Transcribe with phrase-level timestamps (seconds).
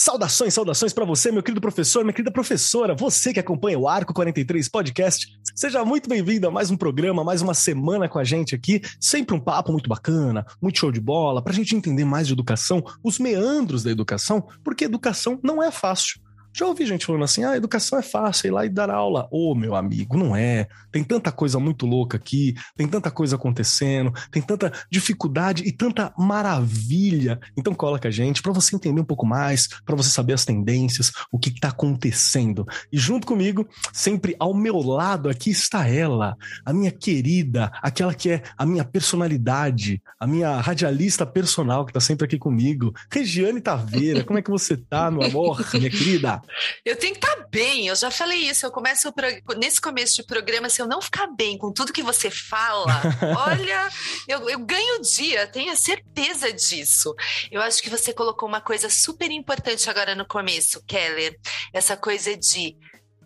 [0.00, 4.14] Saudações, saudações para você, meu querido professor, minha querida professora, você que acompanha o Arco
[4.14, 5.26] 43 Podcast.
[5.56, 8.80] Seja muito bem-vindo a mais um programa, mais uma semana com a gente aqui.
[9.00, 12.32] Sempre um papo muito bacana, muito show de bola, para a gente entender mais de
[12.32, 16.20] educação, os meandros da educação, porque educação não é fácil.
[16.58, 19.28] Já ouvi gente falando assim: ah, educação é fácil, ir lá e dar aula.
[19.30, 20.66] Ô, oh, meu amigo, não é.
[20.90, 26.12] Tem tanta coisa muito louca aqui, tem tanta coisa acontecendo, tem tanta dificuldade e tanta
[26.18, 27.38] maravilha.
[27.56, 30.44] Então cola com a gente para você entender um pouco mais, para você saber as
[30.44, 32.66] tendências, o que está acontecendo.
[32.90, 38.30] E junto comigo, sempre ao meu lado aqui está ela, a minha querida, aquela que
[38.30, 44.24] é a minha personalidade, a minha radialista personal que está sempre aqui comigo, Regiane Taveira.
[44.24, 46.42] Como é que você tá, meu amor, minha querida?
[46.84, 48.66] Eu tenho que estar tá bem, eu já falei isso.
[48.66, 49.12] Eu começo
[49.56, 53.00] nesse começo de programa, se eu não ficar bem com tudo que você fala,
[53.46, 53.88] olha,
[54.26, 57.14] eu, eu ganho o dia, tenha certeza disso.
[57.50, 61.38] Eu acho que você colocou uma coisa super importante agora no começo, Keller.
[61.72, 62.76] Essa coisa de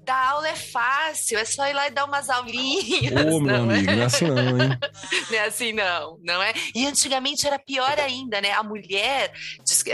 [0.05, 3.12] Dar aula é fácil, é só ir lá e dar umas aulinhas.
[3.27, 3.77] Ô, meu não é?
[3.77, 3.95] amigo, é?
[3.97, 4.78] não é assim não, hein?
[5.31, 6.53] Não é assim não, não é?
[6.75, 8.53] E antigamente era pior ainda, né?
[8.53, 9.33] A mulher,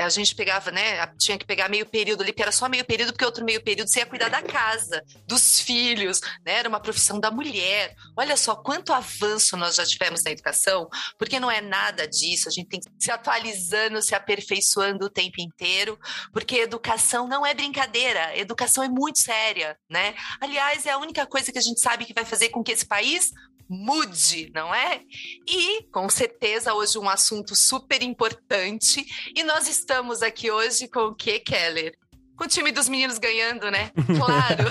[0.03, 1.06] a gente pegava, né?
[1.19, 3.89] Tinha que pegar meio período ali, que era só meio período, porque outro meio período
[3.89, 6.55] você ia cuidar da casa, dos filhos, né?
[6.55, 7.95] Era uma profissão da mulher.
[8.17, 12.53] Olha só quanto avanço nós já tivemos na educação, porque não é nada disso, a
[12.53, 15.98] gente tem que se atualizando, se aperfeiçoando o tempo inteiro,
[16.33, 19.97] porque educação não é brincadeira, educação é muito séria, né?
[19.98, 20.14] Né?
[20.41, 22.86] Aliás, é a única coisa que a gente sabe que vai fazer com que esse
[22.86, 23.32] país
[23.68, 25.02] mude, não é?
[25.46, 29.05] E, com certeza, hoje um assunto super importante.
[29.34, 31.98] E nós estamos aqui hoje com o que, Keller?
[32.39, 33.91] Com o time dos meninos ganhando, né?
[34.17, 34.64] Claro.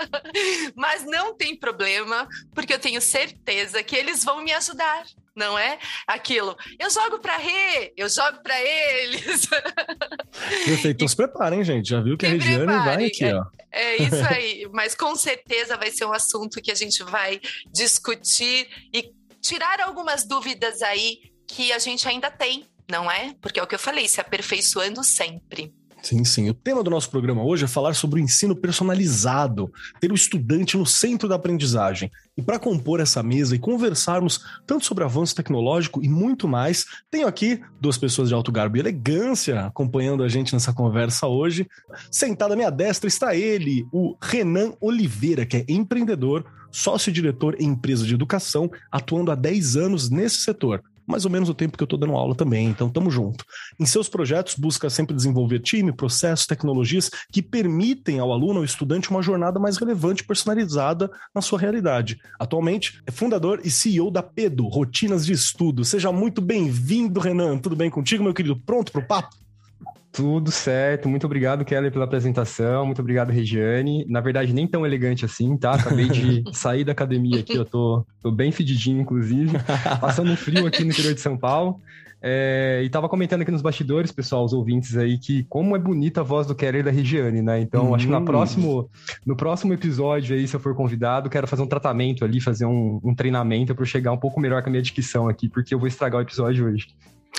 [0.76, 5.04] Mas não tem problema, porque eu tenho certeza que eles vão me ajudar
[5.36, 5.78] não é?
[6.06, 9.46] Aquilo, eu jogo para Rê, eu jogo para eles.
[10.66, 11.88] Perfeito, então se preparem, gente.
[11.88, 13.44] Já viu que a Regiane vai aqui, é, ó.
[13.72, 17.40] É isso aí, mas com certeza vai ser um assunto que a gente vai
[17.72, 23.34] discutir e tirar algumas dúvidas aí que a gente ainda tem, não é?
[23.40, 25.72] Porque é o que eu falei, se aperfeiçoando sempre.
[26.02, 26.48] Sim, sim.
[26.48, 30.76] O tema do nosso programa hoje é falar sobre o ensino personalizado, ter o estudante
[30.76, 32.10] no centro da aprendizagem.
[32.36, 37.26] E para compor essa mesa e conversarmos tanto sobre avanço tecnológico e muito mais, tenho
[37.26, 41.68] aqui duas pessoas de alto garbo e elegância acompanhando a gente nessa conversa hoje.
[42.10, 48.06] Sentado à minha destra está ele, o Renan Oliveira, que é empreendedor, sócio-diretor em empresa
[48.06, 51.86] de educação, atuando há 10 anos nesse setor mais ou menos o tempo que eu
[51.86, 53.44] estou dando aula também, então tamo junto.
[53.78, 59.10] Em seus projetos, busca sempre desenvolver time, processos, tecnologias que permitem ao aluno, ao estudante,
[59.10, 62.18] uma jornada mais relevante e personalizada na sua realidade.
[62.38, 65.84] Atualmente, é fundador e CEO da PEDO, Rotinas de Estudo.
[65.84, 67.58] Seja muito bem-vindo, Renan.
[67.58, 68.56] Tudo bem contigo, meu querido?
[68.56, 69.49] Pronto pro papo?
[70.12, 74.04] Tudo certo, muito obrigado, Keller, pela apresentação, muito obrigado, Regiane.
[74.08, 75.74] Na verdade, nem tão elegante assim, tá?
[75.74, 79.56] Acabei de sair da academia aqui, eu tô, tô bem fedidinho, inclusive,
[80.00, 81.80] passando um frio aqui no interior de São Paulo.
[82.22, 86.20] É, e tava comentando aqui nos bastidores, pessoal, os ouvintes aí, que como é bonita
[86.20, 87.60] a voz do Keller e da Regiane, né?
[87.60, 88.24] Então, acho que no hum.
[88.24, 88.90] próximo,
[89.24, 93.00] no próximo episódio aí, se eu for convidado, quero fazer um tratamento ali, fazer um,
[93.02, 95.88] um treinamento para chegar um pouco melhor com a minha dicção aqui, porque eu vou
[95.88, 96.88] estragar o episódio hoje.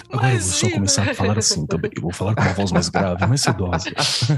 [0.09, 1.91] Agora eu vou só começar a falar assim também.
[1.95, 3.89] Eu vou falar com uma voz mais grave, mais sedosa.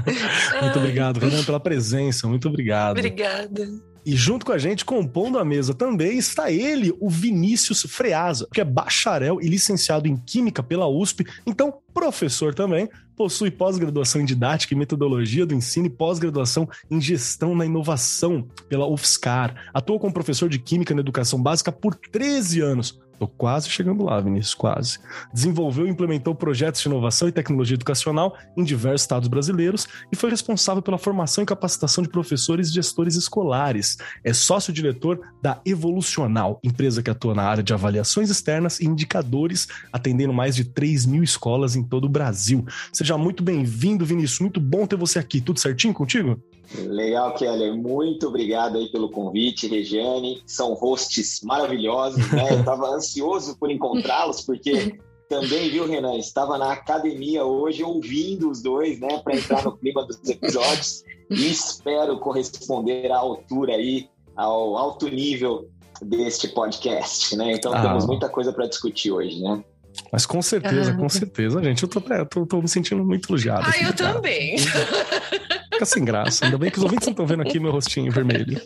[0.62, 2.26] muito obrigado, Renan, pela presença.
[2.26, 2.98] Muito obrigado.
[2.98, 3.68] Obrigada.
[4.06, 8.60] E junto com a gente, compondo a mesa também, está ele, o Vinícius Freasa, que
[8.60, 14.74] é bacharel e licenciado em Química pela USP, então professor também, possui pós-graduação em Didática
[14.74, 19.54] e Metodologia do Ensino e pós-graduação em Gestão na Inovação pela UFSCar.
[19.72, 24.20] Atua como professor de Química na Educação Básica por 13 anos Tô quase chegando lá,
[24.20, 24.98] Vinícius, quase.
[25.32, 30.28] Desenvolveu e implementou projetos de inovação e tecnologia educacional em diversos estados brasileiros e foi
[30.28, 33.96] responsável pela formação e capacitação de professores e gestores escolares.
[34.22, 40.34] É sócio-diretor da Evolucional, empresa que atua na área de avaliações externas e indicadores, atendendo
[40.34, 42.62] mais de 3 mil escolas em todo o Brasil.
[42.92, 44.40] Seja muito bem-vindo, Vinícius.
[44.40, 45.40] Muito bom ter você aqui.
[45.40, 46.38] Tudo certinho contigo?
[46.86, 47.74] Legal, Keller.
[47.74, 50.42] Muito obrigado aí pelo convite, Regiane.
[50.46, 52.52] São hosts maravilhosos, né?
[52.52, 56.16] Eu estava ansioso por encontrá-los, porque também, viu, Renan?
[56.16, 61.50] Estava na academia hoje ouvindo os dois, né, para entrar no clima dos episódios e
[61.50, 65.68] espero corresponder à altura aí, ao alto nível
[66.02, 67.52] deste podcast, né?
[67.52, 67.82] Então ah.
[67.82, 69.64] temos muita coisa para discutir hoje, né?
[70.12, 71.82] Mas com certeza, com certeza, gente.
[71.84, 73.64] Eu tô, tô, tô me sentindo muito elogiado.
[73.64, 74.56] Ah, eu também.
[75.74, 76.44] Fica sem graça.
[76.44, 78.60] Ainda bem que os ouvintes não estão vendo aqui meu rostinho vermelho.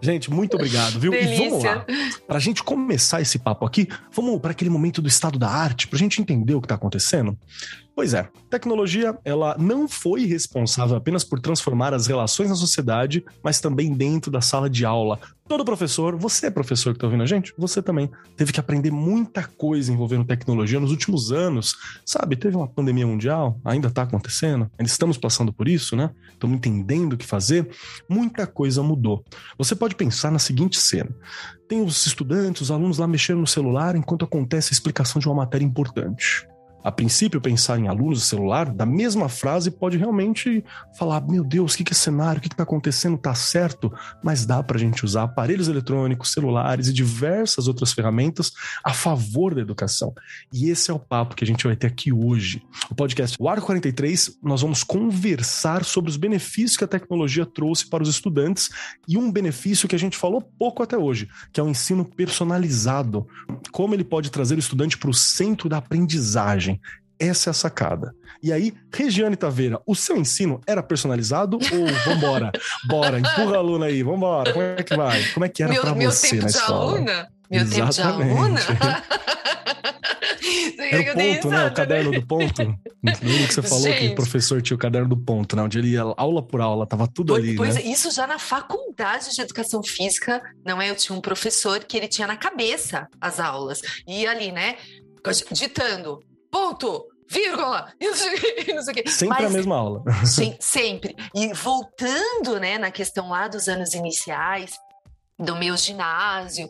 [0.00, 1.12] Gente, muito obrigado, viu?
[1.12, 1.34] Delícia.
[1.34, 1.86] E vamos lá.
[2.26, 5.98] Pra gente começar esse papo aqui, vamos para aquele momento do estado da arte, pra
[5.98, 7.36] gente entender o que tá acontecendo.
[7.94, 13.60] Pois é, tecnologia, ela não foi responsável apenas por transformar as relações na sociedade, mas
[13.60, 15.20] também dentro da sala de aula.
[15.46, 18.90] Todo professor, você é professor que está ouvindo a gente, você também teve que aprender
[18.90, 21.76] muita coisa envolvendo tecnologia nos últimos anos.
[22.06, 26.10] Sabe, teve uma pandemia mundial, ainda está acontecendo, ainda estamos passando por isso, né?
[26.52, 27.68] Entendendo o que fazer.
[28.08, 29.24] Muita coisa mudou.
[29.58, 31.10] Você pode pensar na seguinte cena:
[31.68, 35.36] tem os estudantes, os alunos lá mexendo no celular enquanto acontece a explicação de uma
[35.36, 36.46] matéria importante
[36.82, 40.64] a princípio, pensar em alunos celular, da mesma frase pode realmente
[40.98, 42.38] falar: meu Deus, o que é cenário?
[42.38, 43.16] O que está acontecendo?
[43.16, 43.92] Tá certo?
[44.22, 48.52] Mas dá para a gente usar aparelhos eletrônicos, celulares e diversas outras ferramentas
[48.84, 50.12] a favor da educação.
[50.52, 52.62] E esse é o papo que a gente vai ter aqui hoje.
[52.90, 57.88] O podcast O Arco 43, nós vamos conversar sobre os benefícios que a tecnologia trouxe
[57.88, 58.70] para os estudantes
[59.06, 63.26] e um benefício que a gente falou pouco até hoje, que é o ensino personalizado.
[63.70, 66.71] Como ele pode trazer o estudante para o centro da aprendizagem
[67.18, 68.14] essa é a sacada.
[68.42, 72.50] E aí, Regiane Taveira, o seu ensino era personalizado ou vambora?
[72.86, 74.52] Bora, empurra a aluna aí, vambora.
[74.52, 75.24] Como é que vai?
[75.32, 76.92] Como é que era para você na escola?
[76.92, 77.28] Aluna?
[77.48, 77.92] Meu Exatamente.
[77.92, 78.60] tempo de aluna?
[80.78, 81.66] Era o ponto, né?
[81.66, 82.62] O caderno do ponto.
[82.62, 83.98] Lembra que você falou Gente.
[83.98, 85.62] que o professor tinha o caderno do ponto, né?
[85.62, 87.56] Onde ele ia aula por aula, tava tudo pois, ali.
[87.56, 87.82] Pois né?
[87.82, 90.90] Isso já na faculdade de educação física, não é?
[90.90, 93.80] Eu tinha um professor que ele tinha na cabeça as aulas.
[94.06, 94.76] E ali, né?
[95.52, 96.20] Ditando,
[96.52, 99.10] ponto, vírgula, não sei, não sei o quê.
[99.10, 100.04] Sempre Mas, a mesma aula.
[100.24, 101.16] Sim, sempre.
[101.34, 104.76] E voltando, né, na questão lá dos anos iniciais,
[105.42, 106.68] do meu ginásio.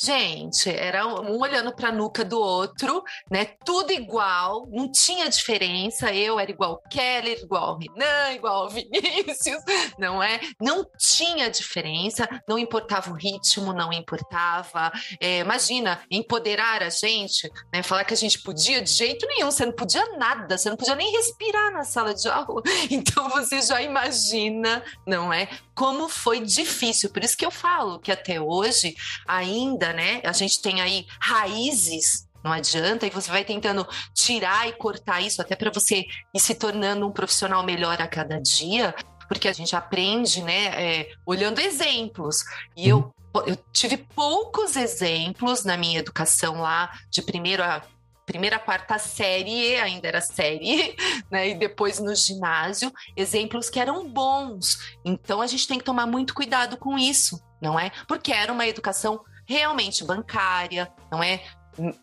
[0.00, 3.44] Gente, era um olhando para a nuca do outro, né?
[3.64, 6.12] Tudo igual, não tinha diferença.
[6.12, 9.62] Eu era igual ao Keller, igual ao Renan, igual ao Vinícius,
[9.98, 10.40] não é?
[10.60, 14.92] Não tinha diferença, não importava o ritmo, não importava.
[15.20, 17.82] É, imagina, empoderar a gente, né?
[17.82, 20.94] Falar que a gente podia de jeito nenhum, você não podia nada, você não podia
[20.94, 22.62] nem respirar na sala de aula.
[22.90, 25.48] Então você já imagina, não é?
[25.74, 27.10] Como foi difícil.
[27.10, 28.96] Por isso que eu falo que até hoje
[29.26, 34.72] ainda, né, a gente tem aí raízes não adianta, e você vai tentando tirar e
[34.72, 38.94] cortar isso até para você ir se tornando um profissional melhor a cada dia,
[39.26, 42.36] porque a gente aprende, né, é, olhando exemplos.
[42.76, 43.42] E eu, uhum.
[43.44, 47.82] eu tive poucos exemplos na minha educação lá, de primeiro a
[48.24, 50.94] primeira, quarta série, ainda era série,
[51.30, 51.48] né?
[51.48, 54.96] E depois no ginásio, exemplos que eram bons.
[55.02, 57.90] Então a gente tem que tomar muito cuidado com isso, não é?
[58.06, 61.42] Porque era uma educação realmente bancária, não é?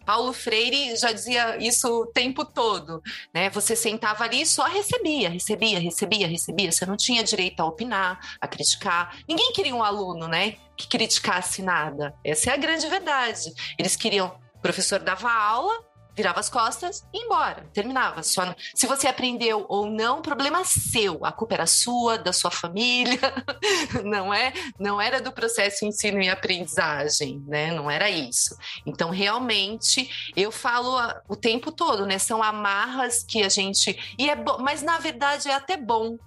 [0.05, 3.01] Paulo Freire já dizia isso o tempo todo,
[3.33, 3.49] né?
[3.49, 6.71] Você sentava ali e só recebia, recebia, recebia, recebia.
[6.71, 9.17] Você não tinha direito a opinar, a criticar.
[9.27, 12.15] Ninguém queria um aluno, né, que criticasse nada.
[12.23, 13.53] Essa é a grande verdade.
[13.77, 15.83] Eles queriam o professor dava aula,
[16.15, 18.23] virava as costas e embora, terminava.
[18.23, 21.25] Só, se você aprendeu ou não, problema seu.
[21.25, 23.19] A culpa era sua, da sua família,
[24.03, 24.53] não é?
[24.79, 27.71] Não era do processo ensino e aprendizagem, né?
[27.71, 28.55] Não era isso.
[28.85, 30.97] Então, realmente, eu falo
[31.27, 32.17] o tempo todo, né?
[32.17, 36.17] São amarras que a gente e é mas na verdade é até bom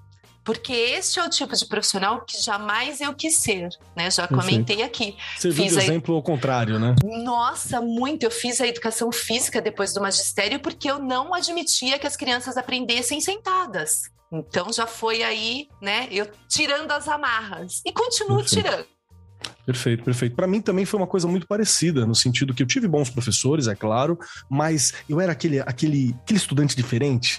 [0.48, 4.10] porque este é o tipo de profissional que jamais eu quis ser, né?
[4.10, 5.14] Já comentei aqui.
[5.36, 6.94] Você viu de exemplo ao contrário, né?
[7.22, 8.22] Nossa, muito.
[8.22, 12.56] Eu fiz a educação física depois do magistério porque eu não admitia que as crianças
[12.56, 14.04] aprendessem sentadas.
[14.32, 16.08] Então já foi aí, né?
[16.10, 18.66] Eu tirando as amarras e continuo Perfeito.
[18.66, 18.86] tirando.
[19.66, 20.34] Perfeito, perfeito.
[20.34, 23.68] Para mim também foi uma coisa muito parecida, no sentido que eu tive bons professores,
[23.68, 27.38] é claro, mas eu era aquele, aquele, aquele estudante diferente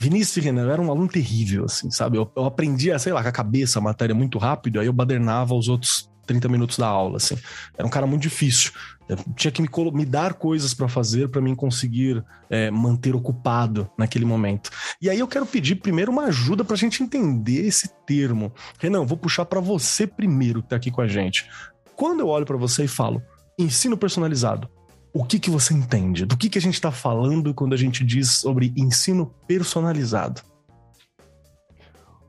[0.00, 2.16] Vinícius Renan, eu era um aluno terrível, assim, sabe?
[2.16, 5.54] Eu, eu aprendia, sei lá, com a cabeça a matéria muito rápido, aí eu badernava
[5.54, 7.36] os outros 30 minutos da aula, assim.
[7.76, 8.70] Era um cara muito difícil.
[9.08, 13.90] Eu tinha que me, me dar coisas para fazer para mim conseguir é, manter ocupado
[13.98, 14.70] naquele momento.
[15.00, 18.52] E aí eu quero pedir primeiro uma ajuda para a gente entender esse termo.
[18.78, 21.48] Renan, vou puxar para você primeiro que tá aqui com a gente.
[21.96, 23.20] Quando eu olho para você e falo
[23.58, 24.70] ensino personalizado,
[25.12, 26.24] o que, que você entende?
[26.24, 30.42] Do que, que a gente está falando quando a gente diz sobre ensino personalizado?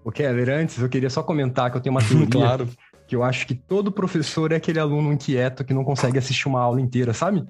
[0.04, 2.70] O Keller, antes eu queria só comentar que eu tenho uma teoria claro
[3.10, 6.62] que eu acho que todo professor é aquele aluno inquieto que não consegue assistir uma
[6.62, 7.44] aula inteira, sabe?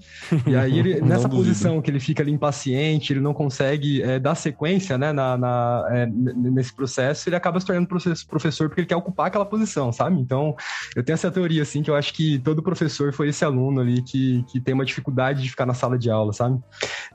[0.47, 4.35] E aí, ele, nessa posição que ele fica ali impaciente, ele não consegue é, dar
[4.35, 8.95] sequência né, na, na é, nesse processo, ele acaba se tornando professor porque ele quer
[8.95, 10.21] ocupar aquela posição, sabe?
[10.21, 10.55] Então,
[10.95, 14.01] eu tenho essa teoria, assim, que eu acho que todo professor foi esse aluno ali
[14.01, 16.57] que, que tem uma dificuldade de ficar na sala de aula, sabe?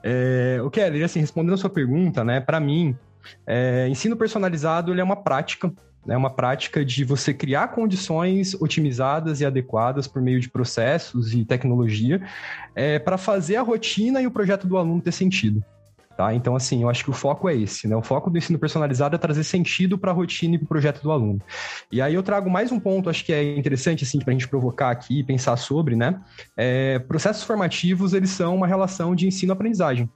[0.03, 2.95] É, o Kelly, assim, respondendo a sua pergunta, né, para mim,
[3.47, 5.73] é, ensino personalizado ele é uma prática
[6.05, 6.15] né?
[6.15, 12.21] Uma prática de você criar condições otimizadas e adequadas por meio de processos e tecnologia
[12.75, 15.63] é, para fazer a rotina e o projeto do aluno ter sentido.
[16.15, 16.33] Tá?
[16.33, 17.95] Então, assim, eu acho que o foco é esse, né?
[17.95, 21.01] O foco do ensino personalizado é trazer sentido para a rotina e para o projeto
[21.01, 21.41] do aluno.
[21.91, 24.47] E aí eu trago mais um ponto, acho que é interessante, assim, para a gente
[24.47, 26.21] provocar aqui e pensar sobre, né?
[26.55, 30.09] É, processos formativos, eles são uma relação de ensino-aprendizagem.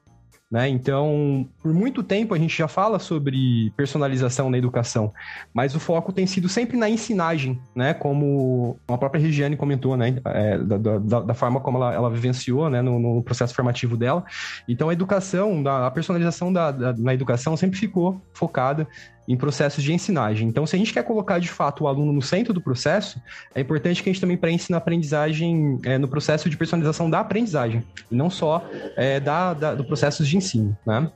[0.52, 0.68] Né?
[0.68, 5.14] Então, por muito tempo a gente já fala sobre personalização na educação,
[5.54, 7.94] mas o foco tem sido sempre na ensinagem, né?
[7.94, 10.20] Como a própria Regiane comentou, né?
[10.26, 12.82] É, da, da, da, forma como ela, ela vivenciou né?
[12.82, 14.26] No, no, processo formativo dela.
[14.68, 18.88] Então, a educação, a personalização da, da, na educação sempre ficou focada
[19.30, 20.48] em processos de ensinagem.
[20.48, 23.22] Então, se a gente quer colocar de fato o aluno no centro do processo,
[23.54, 27.20] é importante que a gente também pense na aprendizagem, é, no processo de personalização da
[27.20, 28.68] aprendizagem, e não só
[28.98, 31.12] é, da, da, do processo de ensino, né?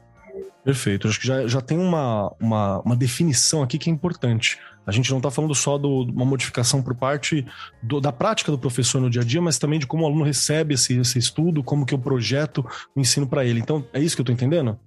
[0.64, 1.08] Perfeito.
[1.08, 4.60] Acho que já, já tem uma, uma, uma definição aqui que é importante.
[4.86, 7.46] A gente não está falando só de uma modificação por parte
[7.82, 10.24] do, da prática do professor no dia a dia, mas também de como o aluno
[10.24, 12.66] recebe esse, esse estudo, como que eu projeto
[12.96, 13.60] o ensino para ele.
[13.60, 14.78] Então, é isso que eu estou entendendo?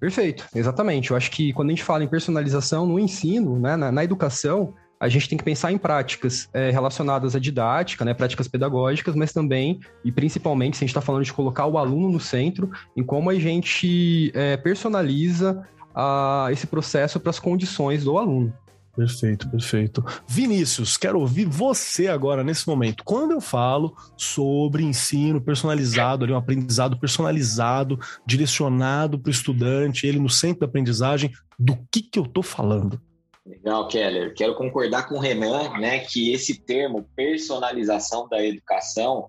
[0.00, 1.10] Perfeito, exatamente.
[1.10, 4.72] Eu acho que quando a gente fala em personalização no ensino, né, na, na educação,
[4.98, 9.32] a gente tem que pensar em práticas é, relacionadas à didática, né, práticas pedagógicas, mas
[9.32, 13.02] também e principalmente, se a gente está falando de colocar o aluno no centro, em
[13.02, 18.52] como a gente é, personaliza a, esse processo para as condições do aluno.
[18.94, 20.04] Perfeito, perfeito.
[20.26, 23.04] Vinícius, quero ouvir você agora nesse momento.
[23.04, 30.18] Quando eu falo sobre ensino personalizado, ali, um aprendizado personalizado, direcionado para o estudante, ele
[30.18, 33.00] no centro da aprendizagem, do que, que eu estou falando?
[33.46, 34.34] Legal, Keller.
[34.34, 39.28] Quero concordar com o Renan, né, que esse termo personalização da educação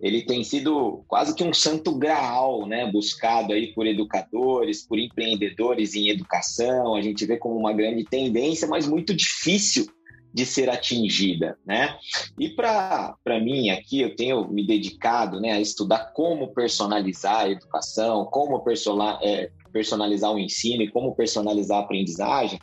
[0.00, 5.94] ele tem sido quase que um santo graal, né, buscado aí por educadores, por empreendedores
[5.94, 6.94] em educação.
[6.94, 9.86] A gente vê como uma grande tendência, mas muito difícil
[10.32, 11.96] de ser atingida, né?
[12.38, 18.24] E para mim aqui eu tenho me dedicado, né, a estudar como personalizar a educação,
[18.26, 18.62] como
[19.22, 22.60] é, personalizar o ensino e como personalizar a aprendizagem.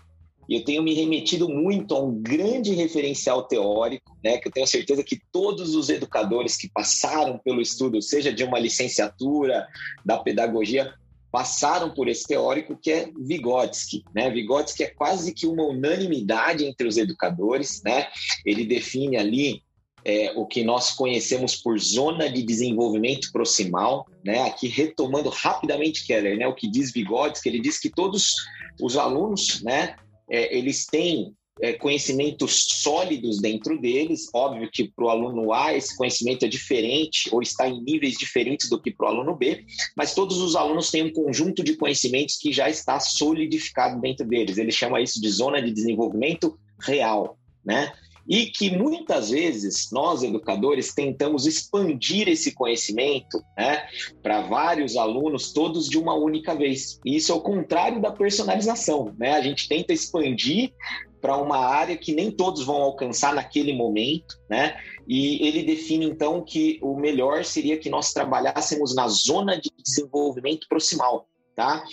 [0.48, 4.68] E eu tenho me remetido muito a um grande referencial teórico, né, que eu tenho
[4.68, 9.68] certeza que todos os educadores que passaram pelo estudo, seja de uma licenciatura,
[10.06, 10.94] da pedagogia,
[11.36, 14.30] passaram por esse teórico que é Vygotsky, né?
[14.30, 18.08] Vygotsky é quase que uma unanimidade entre os educadores, né?
[18.46, 19.62] Ele define ali
[20.06, 24.44] é, o que nós conhecemos por zona de desenvolvimento proximal, né?
[24.44, 26.48] Aqui retomando rapidamente Keller, né?
[26.48, 28.36] O que diz Vygotsky, ele diz que todos
[28.80, 29.98] os alunos, né?
[30.30, 34.30] É, eles têm é, conhecimentos sólidos dentro deles.
[34.34, 38.70] Óbvio que para o aluno A esse conhecimento é diferente ou está em níveis diferentes
[38.70, 39.66] do que para o aluno B,
[39.96, 44.58] mas todos os alunos têm um conjunto de conhecimentos que já está solidificado dentro deles.
[44.58, 47.92] Ele chama isso de zona de desenvolvimento real, né?
[48.28, 53.86] E que muitas vezes nós educadores tentamos expandir esse conhecimento né,
[54.22, 57.00] para vários alunos, todos de uma única vez.
[57.06, 59.14] E isso é o contrário da personalização.
[59.18, 59.34] Né?
[59.34, 60.74] A gente tenta expandir
[61.22, 64.78] para uma área que nem todos vão alcançar naquele momento, né?
[65.08, 70.68] E ele define então que o melhor seria que nós trabalhássemos na zona de desenvolvimento
[70.70, 71.84] proximal, tá?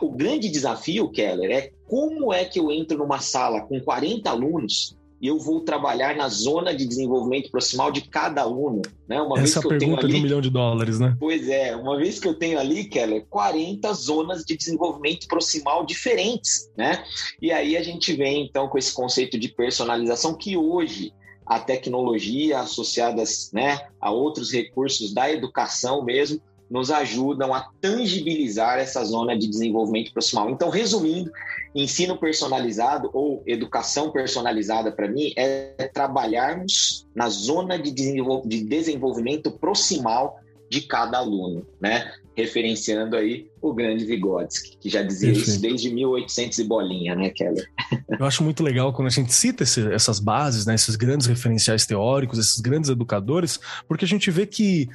[0.00, 4.96] O grande desafio, Keller, é como é que eu entro numa sala com 40 alunos
[5.22, 8.82] eu vou trabalhar na zona de desenvolvimento proximal de cada aluno.
[9.08, 9.20] Né?
[9.22, 11.16] Uma Essa vez que pergunta eu tenho ali, de um milhão de dólares, né?
[11.20, 16.68] Pois é, uma vez que eu tenho ali, Keller, 40 zonas de desenvolvimento proximal diferentes,
[16.76, 17.04] né?
[17.40, 21.14] E aí a gente vem, então, com esse conceito de personalização que hoje
[21.46, 26.40] a tecnologia associadas né, a outros recursos da educação mesmo
[26.72, 30.48] nos ajudam a tangibilizar essa zona de desenvolvimento proximal.
[30.48, 31.30] Então, resumindo,
[31.74, 40.40] ensino personalizado ou educação personalizada para mim é trabalharmos na zona de, de desenvolvimento proximal
[40.70, 42.10] de cada aluno, né?
[42.34, 45.50] Referenciando aí o grande Vygotsky, que já dizia Perfeito.
[45.50, 47.68] isso desde 1800 e bolinha, né, Keller?
[48.18, 51.84] Eu acho muito legal quando a gente cita esse, essas bases, né, esses grandes referenciais
[51.84, 54.88] teóricos, esses grandes educadores, porque a gente vê que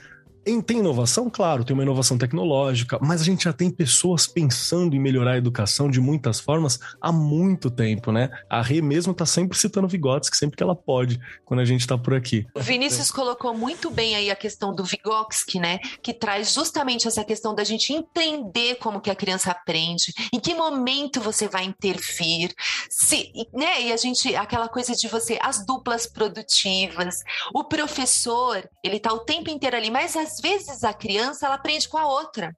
[0.61, 1.29] tem inovação?
[1.29, 5.37] Claro, tem uma inovação tecnológica, mas a gente já tem pessoas pensando em melhorar a
[5.37, 8.29] educação de muitas formas há muito tempo, né?
[8.49, 11.97] A Rê mesmo tá sempre citando Vygotsky sempre que ela pode, quando a gente tá
[11.97, 12.45] por aqui.
[12.55, 15.79] O Vinícius colocou muito bem aí a questão do Vygotsky, né?
[16.01, 20.53] Que traz justamente essa questão da gente entender como que a criança aprende, em que
[20.55, 22.53] momento você vai intervir,
[22.89, 23.81] se, né?
[23.81, 27.17] E a gente, aquela coisa de você, as duplas produtivas,
[27.53, 31.55] o professor, ele tá o tempo inteiro ali, mas às às vezes a criança ela
[31.55, 32.55] aprende com a outra.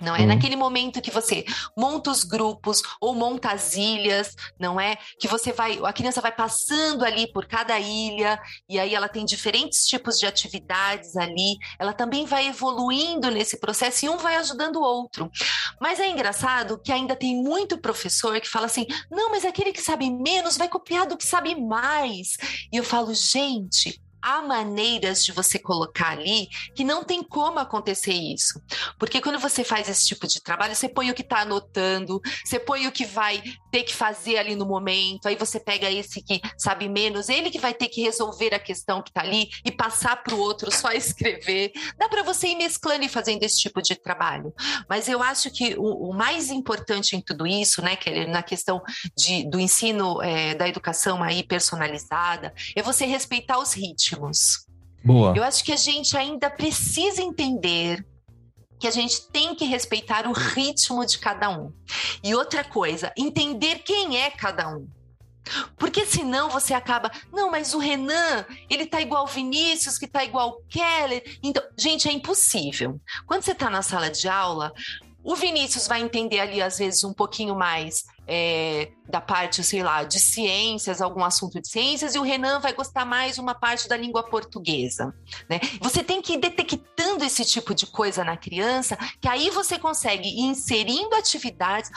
[0.00, 0.26] Não é uhum.
[0.26, 1.44] naquele momento que você
[1.76, 4.96] monta os grupos ou monta as ilhas, não é?
[5.18, 9.24] Que você vai, a criança vai passando ali por cada ilha e aí ela tem
[9.24, 11.56] diferentes tipos de atividades ali.
[11.80, 15.28] Ela também vai evoluindo nesse processo e um vai ajudando o outro.
[15.80, 19.82] Mas é engraçado que ainda tem muito professor que fala assim: "Não, mas aquele que
[19.82, 22.36] sabe menos vai copiar do que sabe mais".
[22.72, 28.12] E eu falo: "Gente, há maneiras de você colocar ali que não tem como acontecer
[28.12, 28.60] isso.
[28.98, 32.58] Porque quando você faz esse tipo de trabalho, você põe o que está anotando, você
[32.58, 36.40] põe o que vai ter que fazer ali no momento, aí você pega esse que
[36.56, 40.22] sabe menos, ele que vai ter que resolver a questão que está ali e passar
[40.22, 41.72] para o outro só escrever.
[41.96, 44.52] Dá para você ir mesclando e fazendo esse tipo de trabalho.
[44.88, 48.42] Mas eu acho que o, o mais importante em tudo isso, né, que é na
[48.42, 48.82] questão
[49.16, 54.07] de, do ensino é, da educação aí personalizada, é você respeitar os ritmos.
[55.04, 55.34] Boa.
[55.36, 58.06] Eu acho que a gente ainda precisa entender
[58.78, 61.72] que a gente tem que respeitar o ritmo de cada um.
[62.22, 64.88] E outra coisa, entender quem é cada um.
[65.76, 70.22] Porque senão você acaba, não, mas o Renan, ele tá igual o Vinícius, que tá
[70.24, 71.38] igual o Keller.
[71.42, 73.00] Então, gente, é impossível.
[73.26, 74.72] Quando você tá na sala de aula,
[75.24, 80.04] o Vinícius vai entender ali, às vezes, um pouquinho mais é, da parte, sei lá,
[80.04, 83.96] de ciências, algum assunto de ciências, e o Renan vai gostar mais uma parte da
[83.96, 85.14] língua portuguesa.
[85.48, 85.58] Né?
[85.80, 90.28] Você tem que ir detectando esse tipo de coisa na criança, que aí você consegue
[90.28, 91.90] ir inserindo atividades.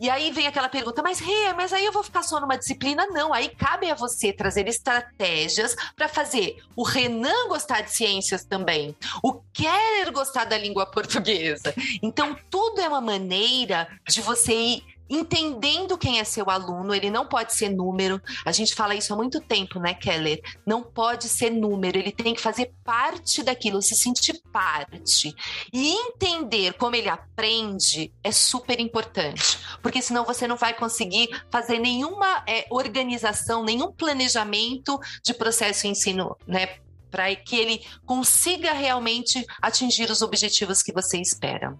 [0.00, 3.06] E aí vem aquela pergunta, mas Rê, mas aí eu vou ficar só numa disciplina?
[3.06, 8.96] Não, aí cabe a você trazer estratégias para fazer o Renan gostar de ciências também,
[9.22, 11.72] o Keller gostar da língua portuguesa.
[12.02, 17.26] Então, tudo é uma maneira de você ir entendendo quem é seu aluno, ele não
[17.26, 18.20] pode ser número.
[18.44, 20.40] A gente fala isso há muito tempo, né, Keller?
[20.66, 25.34] Não pode ser número, ele tem que fazer parte daquilo, se sentir parte.
[25.72, 31.78] E entender como ele aprende é super importante, porque senão você não vai conseguir fazer
[31.78, 36.78] nenhuma é, organização, nenhum planejamento de processo ensino, né?
[37.10, 41.78] Para que ele consiga realmente atingir os objetivos que você espera.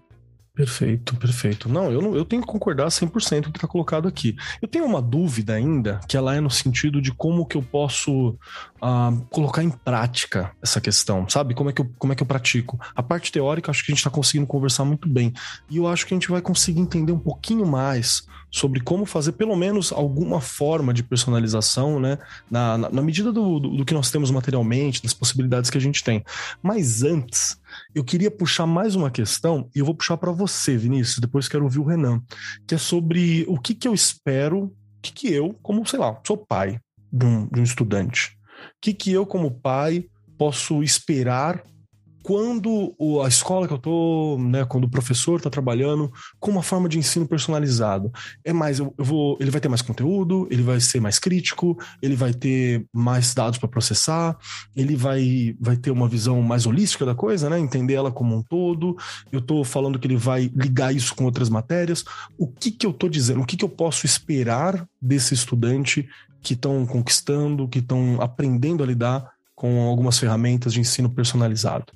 [0.55, 1.67] Perfeito, perfeito.
[1.67, 4.37] Não, eu, não, eu tenho que concordar 100% com o que está colocado aqui.
[4.61, 8.29] Eu tenho uma dúvida ainda, que ela é no sentido de como que eu posso
[8.29, 11.53] uh, colocar em prática essa questão, sabe?
[11.53, 12.79] Como é, que eu, como é que eu pratico.
[12.95, 15.33] A parte teórica, acho que a gente está conseguindo conversar muito bem.
[15.69, 19.33] E eu acho que a gente vai conseguir entender um pouquinho mais sobre como fazer
[19.33, 22.17] pelo menos alguma forma de personalização, né?
[22.49, 25.81] Na, na, na medida do, do, do que nós temos materialmente, das possibilidades que a
[25.81, 26.23] gente tem.
[26.63, 27.59] Mas antes,
[27.95, 31.63] eu queria puxar mais uma questão, e eu vou puxar para você, Vinícius, depois quero
[31.63, 32.21] ouvir o Renan,
[32.67, 36.19] que é sobre o que, que eu espero, o que, que eu, como, sei lá,
[36.27, 36.77] sou pai
[37.11, 40.05] de um, de um estudante, o que, que eu, como pai,
[40.37, 41.63] posso esperar
[42.25, 46.89] quando a escola que eu tô, né, quando o professor está trabalhando com uma forma
[46.89, 48.11] de ensino personalizado,
[48.43, 51.77] é mais eu, eu, vou, ele vai ter mais conteúdo, ele vai ser mais crítico,
[52.01, 54.35] ele vai ter mais dados para processar,
[54.75, 58.41] ele vai vai ter uma visão mais holística da coisa, né, entender ela como um
[58.41, 58.97] todo.
[59.31, 62.03] Eu tô falando que ele vai ligar isso com outras matérias.
[62.39, 63.41] O que que eu tô dizendo?
[63.41, 66.09] O que que eu posso esperar desse estudante
[66.41, 71.93] que estão conquistando, que estão aprendendo a lidar com algumas ferramentas de ensino personalizado?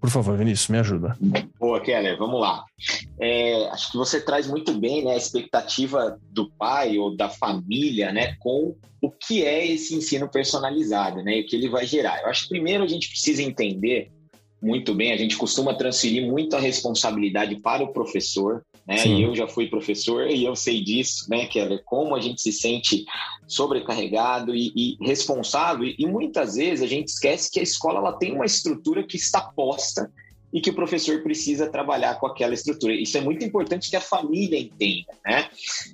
[0.00, 1.16] Por favor, Vinícius, me ajuda.
[1.58, 2.64] Boa, Keller, vamos lá.
[3.20, 8.10] É, acho que você traz muito bem né, a expectativa do pai ou da família
[8.10, 12.22] né, com o que é esse ensino personalizado né, e o que ele vai gerar.
[12.22, 14.10] Eu acho que primeiro a gente precisa entender
[14.62, 19.06] muito bem, a gente costuma transferir muito a responsabilidade para o professor, né?
[19.06, 21.80] E eu já fui professor e eu sei disso, né, Keller?
[21.84, 23.04] Como a gente se sente
[23.46, 25.84] sobrecarregado e, e responsável.
[25.84, 29.16] E, e, muitas vezes a gente esquece que a escola ela tem uma estrutura que
[29.16, 30.12] está posta
[30.52, 32.92] e que o professor precisa trabalhar com aquela estrutura.
[32.92, 35.48] Isso é muito importante que a família entenda, né?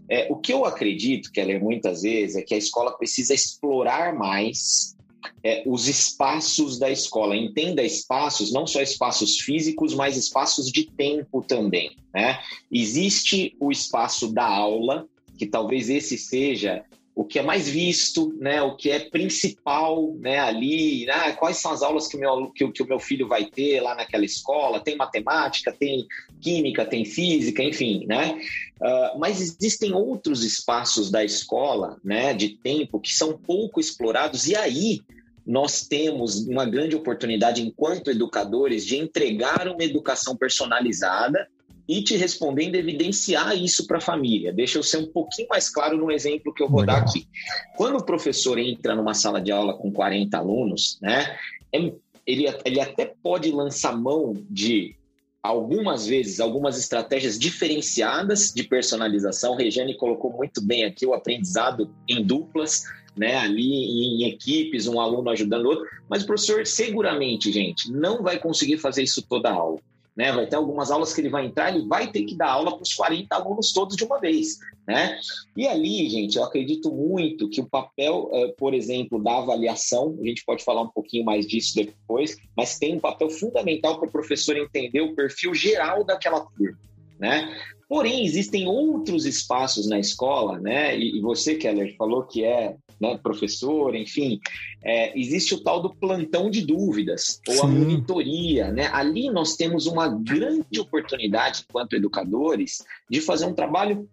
[0.09, 4.96] É, o que eu acredito, Keller, muitas vezes, é que a escola precisa explorar mais
[5.43, 7.37] é, os espaços da escola.
[7.37, 11.97] Entenda espaços, não só espaços físicos, mas espaços de tempo também.
[12.15, 12.39] Né?
[12.71, 15.07] Existe o espaço da aula,
[15.39, 16.85] que talvez esse seja
[17.17, 21.73] o que é mais visto, né, o que é principal né, ali, né, quais são
[21.73, 24.81] as aulas que o, meu, que, que o meu filho vai ter lá naquela escola,
[24.81, 26.07] tem matemática, tem
[26.43, 28.39] química, tem física, enfim, né?
[28.79, 34.55] Uh, mas existem outros espaços da escola, né, de tempo, que são pouco explorados, e
[34.55, 35.01] aí
[35.47, 41.49] nós temos uma grande oportunidade, enquanto educadores, de entregar uma educação personalizada
[41.89, 44.53] e te respondendo, evidenciar isso para a família.
[44.53, 46.97] Deixa eu ser um pouquinho mais claro no exemplo que eu vou Legal.
[46.97, 47.29] dar aqui.
[47.77, 51.37] Quando o professor entra numa sala de aula com 40 alunos, né,
[51.73, 51.93] é,
[52.27, 54.97] ele, ele até pode lançar mão de
[55.41, 59.55] algumas vezes, algumas estratégias diferenciadas de personalização.
[59.55, 62.83] Regiane colocou muito bem aqui o aprendizado em duplas,
[63.17, 68.23] né, ali em equipes, um aluno ajudando o outro, mas o professor seguramente, gente, não
[68.23, 69.79] vai conseguir fazer isso toda a aula.
[70.17, 70.33] Né?
[70.33, 72.83] Vai ter algumas aulas que ele vai entrar, ele vai ter que dar aula para
[72.83, 74.59] os 40 alunos todos de uma vez.
[74.87, 75.19] Né?
[75.57, 80.25] E ali, gente, eu acredito muito que o papel, eh, por exemplo, da avaliação, a
[80.25, 84.13] gente pode falar um pouquinho mais disso depois, mas tem um papel fundamental para o
[84.13, 86.79] professor entender o perfil geral daquela turma.
[87.19, 87.55] Né?
[87.89, 90.99] Porém, existem outros espaços na escola, né?
[90.99, 94.41] E, você, Keller, falou que é né, professor, enfim,
[94.83, 97.61] é, existe o tal do plantão de dúvidas, ou Sim.
[97.61, 98.89] a monitoria, né?
[98.93, 104.09] Ali nós temos uma grande oportunidade, enquanto educadores, de fazer um trabalho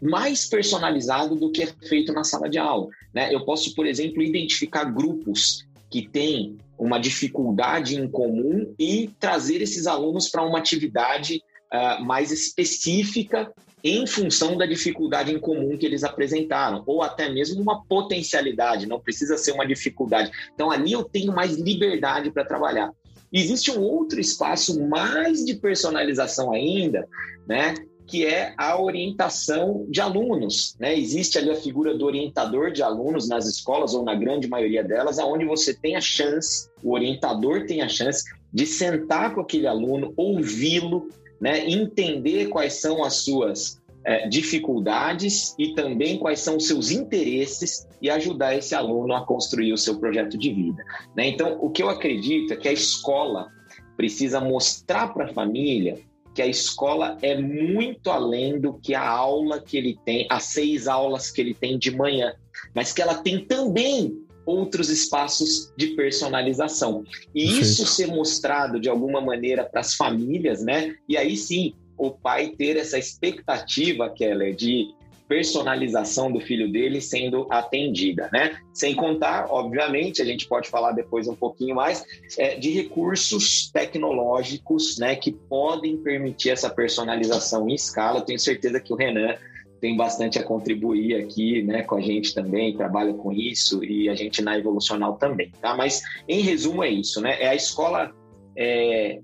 [0.00, 2.88] mais personalizado do que é feito na sala de aula.
[3.14, 3.32] Né?
[3.32, 9.86] Eu posso, por exemplo, identificar grupos que têm uma dificuldade em comum e trazer esses
[9.86, 11.40] alunos para uma atividade
[11.72, 13.52] uh, mais específica
[13.84, 19.00] em função da dificuldade em comum que eles apresentaram, ou até mesmo uma potencialidade, não
[19.00, 20.30] precisa ser uma dificuldade.
[20.54, 22.92] Então, ali eu tenho mais liberdade para trabalhar.
[23.32, 27.08] Existe um outro espaço mais de personalização ainda,
[27.48, 27.74] né?
[28.06, 30.76] Que é a orientação de alunos.
[30.78, 30.98] Né?
[30.98, 35.18] Existe ali a figura do orientador de alunos nas escolas, ou na grande maioria delas,
[35.18, 40.12] onde você tem a chance, o orientador tem a chance de sentar com aquele aluno,
[40.14, 41.08] ouvi-lo,
[41.42, 47.88] né, entender quais são as suas é, dificuldades e também quais são os seus interesses
[48.00, 50.84] e ajudar esse aluno a construir o seu projeto de vida.
[51.16, 51.26] Né?
[51.26, 53.48] Então, o que eu acredito é que a escola
[53.96, 55.98] precisa mostrar para a família
[56.32, 60.86] que a escola é muito além do que a aula que ele tem, as seis
[60.86, 62.34] aulas que ele tem de manhã,
[62.72, 67.04] mas que ela tem também outros espaços de personalização.
[67.34, 67.62] E Perfeito.
[67.62, 70.94] isso ser mostrado de alguma maneira para as famílias, né?
[71.08, 74.88] E aí sim, o pai ter essa expectativa, Keller, de
[75.28, 78.58] personalização do filho dele sendo atendida, né?
[78.74, 82.04] Sem contar, obviamente, a gente pode falar depois um pouquinho mais
[82.36, 88.18] é, de recursos tecnológicos, né, que podem permitir essa personalização em escala.
[88.18, 89.34] Eu tenho certeza que o Renan
[89.82, 94.14] tem bastante a contribuir aqui, né, com a gente também, trabalha com isso e a
[94.14, 95.76] gente na Evolucional também, tá?
[95.76, 97.36] Mas, em resumo, é isso, né?
[97.42, 98.12] É a escola
[98.56, 99.18] é,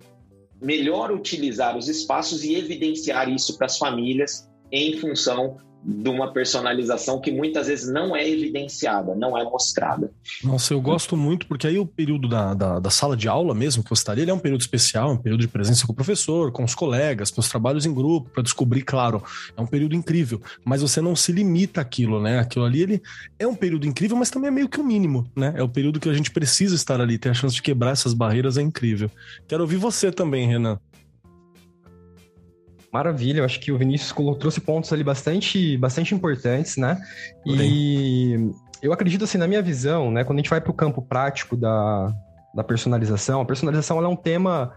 [0.61, 7.21] melhor utilizar os espaços e evidenciar isso para as famílias em função de uma personalização
[7.21, 10.11] que muitas vezes não é evidenciada, não é mostrada.
[10.43, 13.83] Nossa, eu gosto muito, porque aí o período da, da, da sala de aula mesmo
[13.83, 16.51] que você estaria, ele é um período especial, um período de presença com o professor,
[16.53, 19.23] com os colegas, com os trabalhos em grupo, para descobrir, claro,
[19.57, 22.39] é um período incrível, mas você não se limita àquilo, né?
[22.39, 23.03] Aquilo ali, ele
[23.39, 25.55] é um período incrível, mas também é meio que o mínimo, né?
[25.57, 28.15] É o período que a gente precisa estar ali, ter a chance de quebrar essas
[28.15, 29.11] barreiras é incrível.
[29.47, 30.79] Quero ouvir você também, Renan.
[32.93, 36.99] Maravilha, eu acho que o Vinícius trouxe pontos ali bastante, bastante importantes, né?
[37.47, 38.51] E
[38.83, 41.57] eu acredito assim, na minha visão, né, quando a gente vai para o campo prático
[41.57, 42.13] da,
[42.55, 44.73] da personalização, a personalização é um tema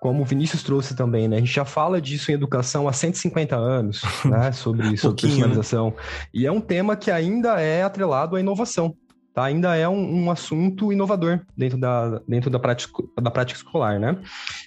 [0.00, 1.36] como o Vinícius trouxe também, né?
[1.36, 4.52] A gente já fala disso em educação há 150 anos, né?
[4.52, 5.28] Sobre, sobre né?
[5.28, 5.94] personalização.
[6.32, 8.94] E é um tema que ainda é atrelado à inovação,
[9.34, 9.44] tá?
[9.44, 14.18] ainda é um, um, assunto inovador dentro da, dentro da, prática, da prática escolar, né?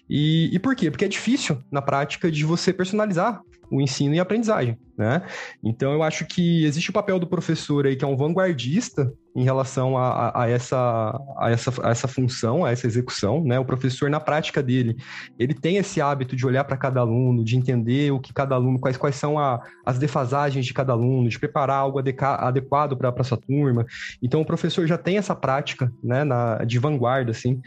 [0.10, 0.90] E, e por quê?
[0.90, 3.42] Porque é difícil, na prática, de você personalizar
[3.72, 5.22] o ensino e a aprendizagem, né?
[5.64, 9.44] Então, eu acho que existe o papel do professor aí, que é um vanguardista em
[9.44, 13.60] relação a, a, a, essa, a, essa, a essa função, a essa execução, né?
[13.60, 14.98] O professor, na prática dele,
[15.38, 18.80] ele tem esse hábito de olhar para cada aluno, de entender o que cada aluno,
[18.80, 23.24] quais, quais são a, as defasagens de cada aluno, de preparar algo adequado para a
[23.24, 23.86] sua turma.
[24.22, 27.62] Então, o professor já tem essa prática, né, na, de vanguarda, assim.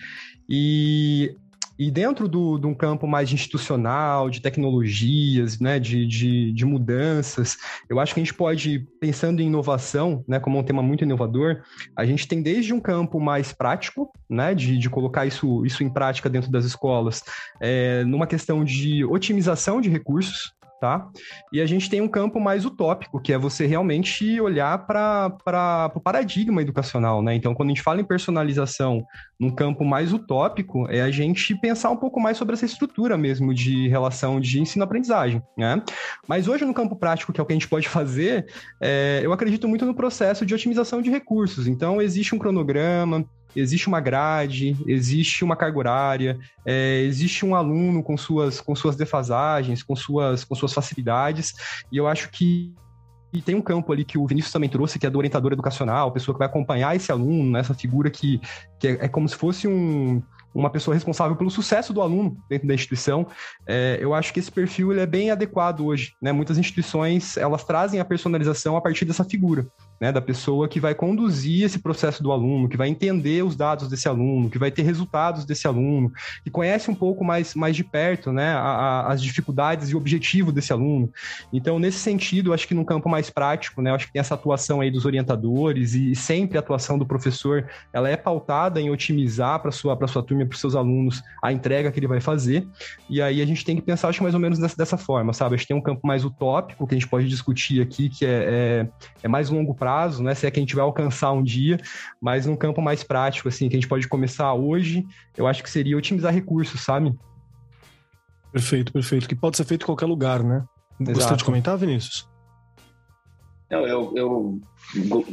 [0.48, 1.36] E
[1.78, 7.56] e dentro do, de um campo mais institucional, de tecnologias, né, de, de, de, mudanças,
[7.88, 11.62] eu acho que a gente pode, pensando em inovação, né, como um tema muito inovador,
[11.96, 15.90] a gente tem desde um campo mais prático, né, de, de colocar isso, isso em
[15.90, 17.22] prática dentro das escolas,
[17.60, 21.08] é, numa questão de otimização de recursos, tá?
[21.52, 26.00] E a gente tem um campo mais utópico, que é você realmente olhar para o
[26.00, 27.36] paradigma educacional, né?
[27.36, 29.04] Então, quando a gente fala em personalização
[29.38, 33.54] num campo mais utópico, é a gente pensar um pouco mais sobre essa estrutura mesmo
[33.54, 35.80] de relação de ensino-aprendizagem, né?
[36.26, 38.46] Mas hoje, no campo prático, que é o que a gente pode fazer,
[38.80, 41.68] é, eu acredito muito no processo de otimização de recursos.
[41.68, 48.02] Então, existe um cronograma, existe uma grade, existe uma carga horária, é, existe um aluno
[48.02, 51.54] com suas, com suas defasagens, com suas, com suas facilidades,
[51.90, 52.72] e eu acho que
[53.32, 56.12] e tem um campo ali que o Vinícius também trouxe, que é do orientador educacional,
[56.12, 58.38] pessoa que vai acompanhar esse aluno, né, essa figura que,
[58.78, 60.22] que é, é como se fosse um,
[60.54, 63.26] uma pessoa responsável pelo sucesso do aluno dentro da instituição.
[63.66, 66.12] É, eu acho que esse perfil ele é bem adequado hoje.
[66.20, 66.30] Né?
[66.30, 69.66] Muitas instituições elas trazem a personalização a partir dessa figura
[70.02, 73.86] né, da pessoa que vai conduzir esse processo do aluno, que vai entender os dados
[73.86, 76.12] desse aluno, que vai ter resultados desse aluno,
[76.42, 79.98] que conhece um pouco mais, mais de perto né, a, a, as dificuldades e o
[79.98, 81.08] objetivo desse aluno.
[81.52, 84.80] Então, nesse sentido, acho que no campo mais prático, né, acho que tem essa atuação
[84.80, 89.60] aí dos orientadores e, e sempre a atuação do professor, ela é pautada em otimizar
[89.62, 92.66] para sua para sua turma, para seus alunos, a entrega que ele vai fazer.
[93.08, 95.32] E aí a gente tem que pensar, acho que mais ou menos dessa, dessa forma,
[95.32, 95.54] sabe?
[95.54, 98.28] Acho que tem um campo mais utópico que a gente pode discutir aqui, que é,
[98.28, 98.88] é,
[99.22, 100.34] é mais longo prazo prazo, né?
[100.34, 101.78] Se é que a gente vai alcançar um dia,
[102.20, 105.70] mas num campo mais prático, assim, que a gente pode começar hoje, eu acho que
[105.70, 107.14] seria otimizar recursos, sabe?
[108.50, 109.28] Perfeito, perfeito.
[109.28, 110.64] Que pode ser feito em qualquer lugar, né?
[111.00, 111.18] Exato.
[111.18, 112.28] Gostou de comentar, Vinícius?
[113.70, 114.60] Não, eu, eu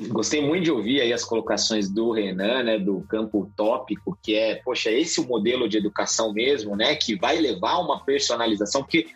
[0.09, 4.55] gostei muito de ouvir aí as colocações do Renan, né, do campo utópico, que é,
[4.55, 9.07] poxa, esse é o modelo de educação mesmo, né, que vai levar uma personalização, porque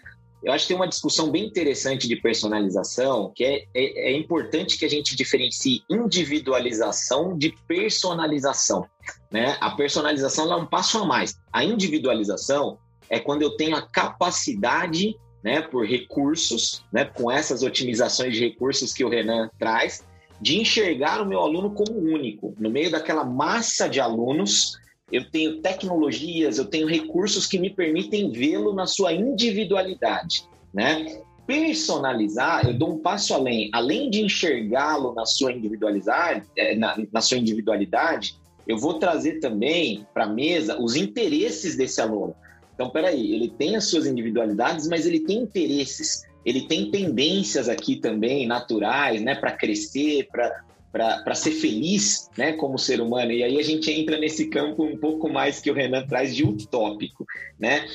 [0.44, 4.78] eu acho que tem uma discussão bem interessante de personalização, que é, é, é importante
[4.78, 8.86] que a gente diferencie individualização de personalização.
[9.32, 9.58] Né?
[9.62, 11.40] A personalização é um passo a mais.
[11.52, 12.78] A individualização
[13.10, 18.94] é quando eu tenho a capacidade, né, por recursos, né, com essas otimizações de recursos
[18.94, 20.06] que o Renan traz,
[20.42, 24.78] de enxergar o meu aluno como único, no meio daquela massa de alunos
[25.14, 31.22] eu tenho tecnologias, eu tenho recursos que me permitem vê-lo na sua individualidade, né?
[31.46, 33.70] Personalizar, eu dou um passo além.
[33.72, 38.36] Além de enxergá-lo na sua individualidade, é, na, na sua individualidade,
[38.68, 42.34] eu vou trazer também para a mesa os interesses desse aluno.
[42.74, 47.98] Então, peraí, ele tem as suas individualidades, mas ele tem interesses, ele tem tendências aqui
[47.98, 50.64] também naturais, né, para crescer, para
[50.94, 53.32] para ser feliz né, como ser humano.
[53.32, 56.44] E aí a gente entra nesse campo um pouco mais que o Renan traz de
[56.44, 57.26] utópico.
[57.60, 57.88] Né?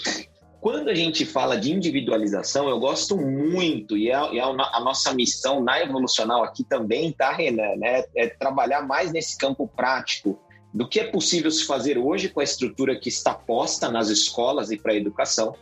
[0.60, 5.62] Quando a gente fala de individualização, eu gosto muito, e é, é a nossa missão
[5.62, 7.76] na Evolucional aqui também, tá, Renan?
[7.76, 8.02] Né?
[8.16, 10.36] É trabalhar mais nesse campo prático
[10.74, 14.72] do que é possível se fazer hoje com a estrutura que está posta nas escolas
[14.72, 15.54] e para a educação.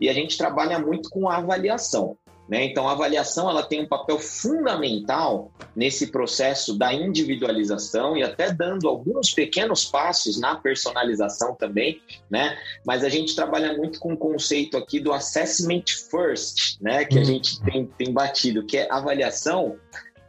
[0.00, 2.16] E a gente trabalha muito com a avaliação.
[2.48, 2.64] Né?
[2.64, 8.86] Então, a avaliação ela tem um papel fundamental nesse processo da individualização e até dando
[8.86, 12.56] alguns pequenos passos na personalização também, né?
[12.86, 17.04] Mas a gente trabalha muito com o conceito aqui do assessment first, né?
[17.06, 17.24] Que a uhum.
[17.24, 19.78] gente tem, tem batido, que é avaliação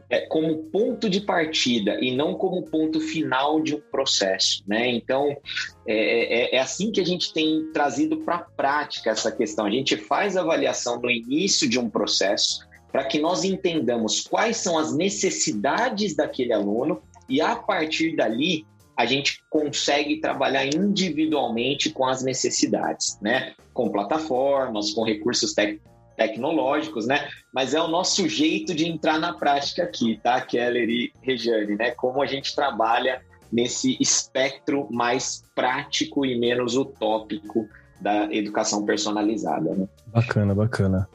[0.08, 4.88] é, como ponto de partida e não como ponto final de um processo, né?
[4.88, 5.36] Então
[5.86, 9.66] é, é, é assim que a gente tem trazido para a prática essa questão.
[9.66, 14.56] A gente faz a avaliação no início de um processo para que nós entendamos quais
[14.56, 18.64] são as necessidades daquele aluno e a partir dali
[18.96, 23.54] a gente consegue trabalhar individualmente com as necessidades, né?
[23.74, 27.28] Com plataformas, com recursos técnicos tecnológicos, né?
[27.52, 31.90] Mas é o nosso jeito de entrar na prática aqui, tá, Keller e Regiane, né?
[31.92, 37.68] Como a gente trabalha nesse espectro mais prático e menos utópico
[38.00, 39.88] da educação personalizada, né?
[40.08, 41.08] Bacana, bacana.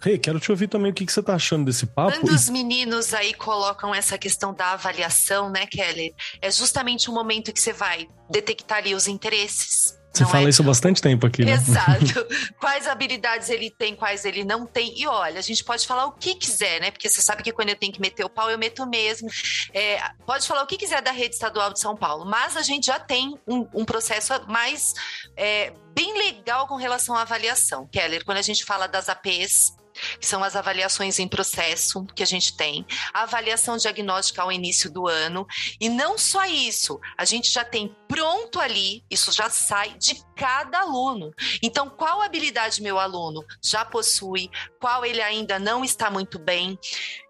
[0.00, 2.18] Rei, hey, quero te ouvir também o que, que você está achando desse papo.
[2.18, 6.14] Quando os meninos aí colocam essa questão da avaliação, né, Keller?
[6.40, 9.99] É justamente o momento que você vai detectar ali os interesses.
[10.12, 10.50] Você fala é?
[10.50, 11.52] isso há bastante tempo aqui, né?
[11.52, 12.26] Exato.
[12.58, 14.98] quais habilidades ele tem, quais ele não tem.
[15.00, 16.90] E olha, a gente pode falar o que quiser, né?
[16.90, 19.28] Porque você sabe que quando eu tenho que meter o pau, eu meto mesmo.
[19.72, 22.86] É, pode falar o que quiser da rede estadual de São Paulo, mas a gente
[22.86, 24.92] já tem um, um processo mais
[25.36, 27.86] é, bem legal com relação à avaliação.
[27.86, 29.72] Keller, quando a gente fala das APs,
[30.18, 34.90] que são as avaliações em processo que a gente tem, a avaliação diagnóstica ao início
[34.90, 35.46] do ano,
[35.80, 40.80] e não só isso, a gente já tem pronto ali, isso já sai de cada
[40.80, 41.34] aluno.
[41.62, 44.50] Então, qual habilidade meu aluno já possui,
[44.80, 46.78] qual ele ainda não está muito bem.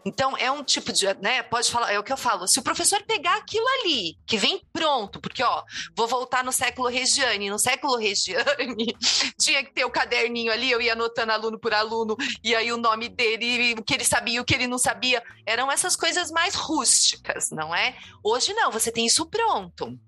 [0.04, 2.62] Então, é um tipo de, né, pode falar, é o que eu falo, se o
[2.62, 5.64] professor pegar aquilo ali, que vem pronto, porque, ó,
[5.96, 8.96] vou voltar no século Regiane, no século Regiane,
[9.36, 12.76] tinha que ter o caderninho ali, eu ia anotando aluno por aluno, e aí o
[12.76, 16.54] nome dele, o que ele sabia, o que ele não sabia, eram essas coisas mais
[16.54, 17.96] rústicas, não é?
[18.22, 19.98] Hoje não, você tem isso pronto.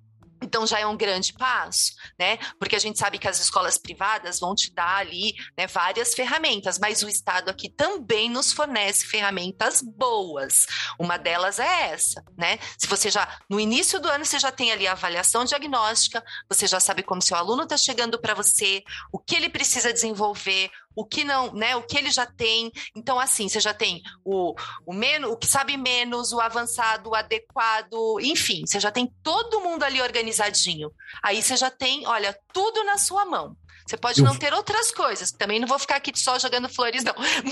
[0.42, 2.38] Então já é um grande passo, né?
[2.58, 6.78] Porque a gente sabe que as escolas privadas vão te dar ali né, várias ferramentas,
[6.78, 10.66] mas o Estado aqui também nos fornece ferramentas boas.
[10.98, 12.58] Uma delas é essa, né?
[12.78, 16.66] Se você já, no início do ano, você já tem ali a avaliação diagnóstica, você
[16.66, 21.04] já sabe como seu aluno está chegando para você, o que ele precisa desenvolver, o
[21.04, 21.76] que não, né?
[21.76, 22.70] O que ele já tem.
[22.94, 24.54] Então, assim, você já tem o,
[24.86, 29.60] o menos, o que sabe menos, o avançado, o adequado, enfim, você já tem todo
[29.60, 30.90] mundo ali organizadinho.
[31.22, 33.56] Aí você já tem, olha, tudo na sua mão.
[33.86, 34.24] Você pode eu...
[34.24, 37.14] não ter outras coisas, também não vou ficar aqui só jogando flores, não.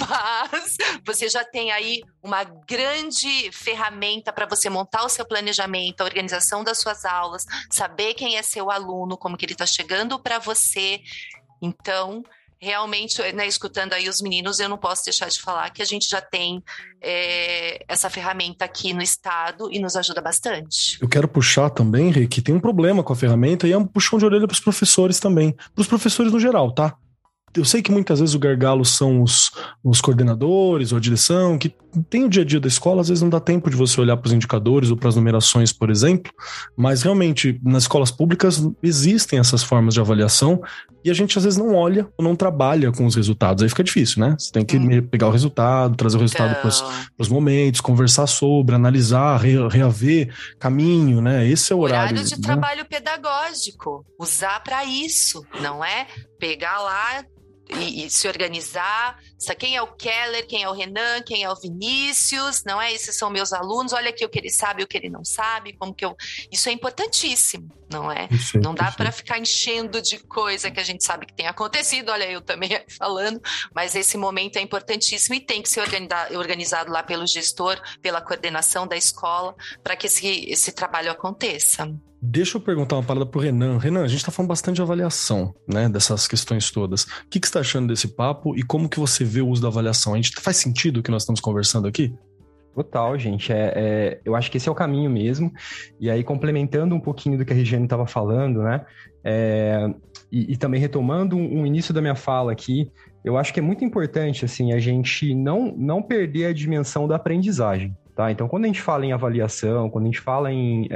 [0.52, 6.04] Mas você já tem aí uma grande ferramenta para você montar o seu planejamento, a
[6.04, 10.38] organização das suas aulas, saber quem é seu aluno, como que ele está chegando para
[10.38, 11.00] você.
[11.60, 12.22] Então,
[12.60, 16.08] realmente, né, escutando aí os meninos, eu não posso deixar de falar que a gente
[16.08, 16.62] já tem
[17.00, 20.98] é, essa ferramenta aqui no estado e nos ajuda bastante.
[21.00, 24.18] Eu quero puxar também, que tem um problema com a ferramenta e é um puxão
[24.18, 26.94] de orelha para os professores também, para os professores no geral, tá?
[27.56, 29.50] Eu sei que muitas vezes o gargalo são os,
[29.82, 31.74] os coordenadores ou a direção, que
[32.08, 34.16] tem o dia a dia da escola, às vezes não dá tempo de você olhar
[34.16, 36.32] para os indicadores ou para as numerações, por exemplo,
[36.76, 40.62] mas realmente nas escolas públicas existem essas formas de avaliação
[41.04, 43.62] e a gente às vezes não olha ou não trabalha com os resultados.
[43.62, 44.36] Aí fica difícil, né?
[44.38, 45.02] Você tem que hum.
[45.10, 46.70] pegar o resultado, trazer o resultado então...
[46.70, 51.48] para os momentos, conversar sobre, analisar, re, reaver caminho, né?
[51.48, 52.12] Esse é o horário.
[52.12, 52.42] Horário de né?
[52.42, 56.06] trabalho pedagógico, usar para isso, não é?
[56.38, 57.24] Pegar lá,
[57.78, 59.18] e, e, se organizar.
[59.58, 62.92] Quem é o Keller, quem é o Renan, quem é o Vinícius, não é?
[62.92, 63.92] Esses são meus alunos.
[63.92, 66.16] Olha aqui o que ele sabe, o que ele não sabe, como que eu.
[66.50, 68.28] Isso é importantíssimo, não é?
[68.30, 72.10] Isso, não dá para ficar enchendo de coisa que a gente sabe que tem acontecido.
[72.10, 73.40] Olha, eu também falando,
[73.74, 75.82] mas esse momento é importantíssimo e tem que ser
[76.36, 81.90] organizado lá pelo gestor, pela coordenação da escola, para que esse, esse trabalho aconteça.
[82.22, 83.78] Deixa eu perguntar uma parada pro Renan.
[83.78, 85.88] Renan, a gente tá falando bastante de avaliação, né?
[85.88, 87.04] Dessas questões todas.
[87.04, 89.62] O que, que você tá achando desse papo e como que você vê o uso
[89.62, 90.12] da avaliação?
[90.12, 92.14] A gente faz sentido o que nós estamos conversando aqui?
[92.74, 93.52] Total, gente.
[93.52, 95.50] É, é, eu acho que esse é o caminho mesmo.
[95.98, 98.84] E aí, complementando um pouquinho do que a Regiane estava falando, né?
[99.24, 99.88] É,
[100.30, 102.90] e, e, também retomando um, um, início da minha fala aqui,
[103.24, 107.16] eu acho que é muito importante, assim, a gente não, não perder a dimensão da
[107.16, 108.30] aprendizagem, tá?
[108.30, 110.88] Então, quando a gente fala em avaliação, quando a gente fala em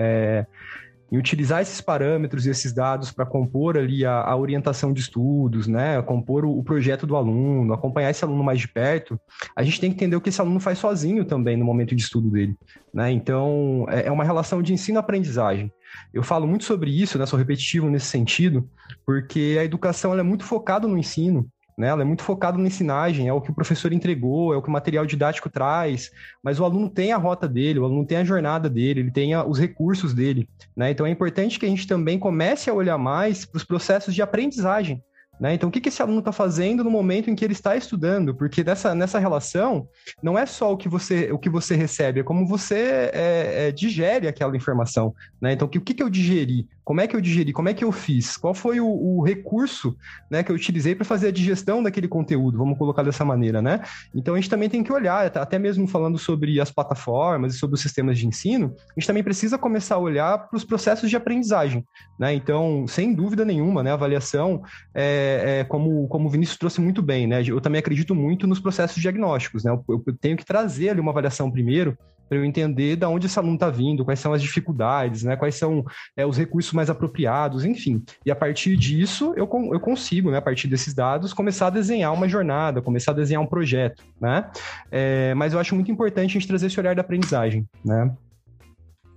[1.14, 5.68] em utilizar esses parâmetros e esses dados para compor ali a, a, orientação de estudos,
[5.68, 9.18] né, compor o, o, projeto do aluno, acompanhar esse aluno mais de perto,
[9.54, 12.02] a gente tem que entender o que esse aluno faz sozinho também no momento de
[12.02, 12.56] estudo dele,
[12.92, 13.12] né?
[13.12, 15.72] Então, é, é uma relação de ensino-aprendizagem.
[16.12, 18.68] Eu falo muito sobre isso, né, sou repetitivo nesse sentido,
[19.06, 21.88] porque a educação é muito focada no ensino, né?
[21.88, 24.68] Ela é muito focada na ensinagem, é o que o professor entregou, é o que
[24.68, 26.10] o material didático traz,
[26.42, 29.34] mas o aluno tem a rota dele, o aluno tem a jornada dele, ele tem
[29.34, 30.48] a, os recursos dele.
[30.76, 30.90] Né?
[30.90, 34.22] Então é importante que a gente também comece a olhar mais para os processos de
[34.22, 35.02] aprendizagem.
[35.40, 35.54] Né?
[35.54, 38.34] Então, o que, que esse aluno está fazendo no momento em que ele está estudando?
[38.34, 39.88] Porque nessa, nessa relação,
[40.22, 43.72] não é só o que você, o que você recebe, é como você é, é,
[43.72, 45.12] digere aquela informação.
[45.40, 45.52] Né?
[45.52, 46.68] Então, o que, que eu digeri?
[46.84, 47.52] Como é que eu digeri?
[47.52, 48.36] Como é que eu fiz?
[48.36, 49.96] Qual foi o, o recurso
[50.30, 52.58] né, que eu utilizei para fazer a digestão daquele conteúdo?
[52.58, 53.80] Vamos colocar dessa maneira, né?
[54.14, 57.74] Então, a gente também tem que olhar, até mesmo falando sobre as plataformas e sobre
[57.74, 61.16] os sistemas de ensino, a gente também precisa começar a olhar para os processos de
[61.16, 61.84] aprendizagem.
[62.18, 62.34] Né?
[62.34, 64.62] Então, sem dúvida nenhuma, né, a avaliação
[64.94, 67.42] é, é, como, como o Vinícius trouxe muito bem, né?
[67.46, 69.70] Eu também acredito muito nos processos diagnósticos, né?
[69.70, 71.96] Eu, eu tenho que trazer ali uma avaliação primeiro
[72.28, 75.36] para eu entender de onde esse aluno está vindo, quais são as dificuldades, né?
[75.36, 75.84] quais são
[76.16, 78.02] é, os recursos mais apropriados, enfim.
[78.24, 82.12] E a partir disso, eu, eu consigo, né, a partir desses dados, começar a desenhar
[82.12, 84.02] uma jornada, começar a desenhar um projeto.
[84.20, 84.50] Né?
[84.90, 87.66] É, mas eu acho muito importante a gente trazer esse olhar da aprendizagem.
[87.84, 88.10] Né?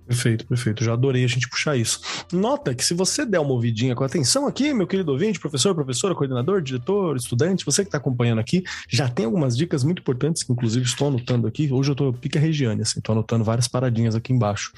[0.08, 0.82] Perfeito, perfeito.
[0.82, 2.00] Já adorei a gente puxar isso.
[2.32, 6.14] Nota que se você der uma ouvidinha com atenção aqui, meu querido ouvinte, professor, professora,
[6.14, 10.50] coordenador, diretor, estudante, você que está acompanhando aqui, já tem algumas dicas muito importantes que,
[10.50, 11.70] inclusive, estou anotando aqui.
[11.70, 14.72] Hoje eu estou pica regiane, assim, estou anotando várias paradinhas aqui embaixo.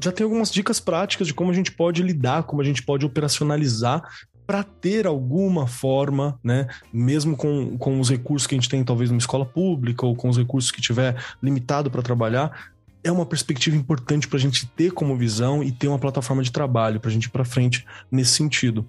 [0.00, 3.04] Já tem algumas dicas práticas de como a gente pode lidar, como a gente pode
[3.04, 4.08] operacionalizar
[4.46, 9.10] para ter alguma forma, né, mesmo com, com os recursos que a gente tem talvez
[9.10, 12.70] numa escola pública ou com os recursos que tiver limitado para trabalhar,
[13.08, 16.52] é uma perspectiva importante para a gente ter como visão e ter uma plataforma de
[16.52, 18.86] trabalho para a gente ir para frente nesse sentido.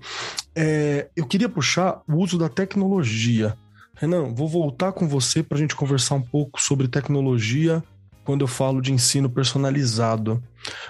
[0.54, 3.58] É, eu queria puxar o uso da tecnologia.
[3.96, 7.82] Renan, vou voltar com você para a gente conversar um pouco sobre tecnologia
[8.26, 10.44] quando eu falo de ensino personalizado.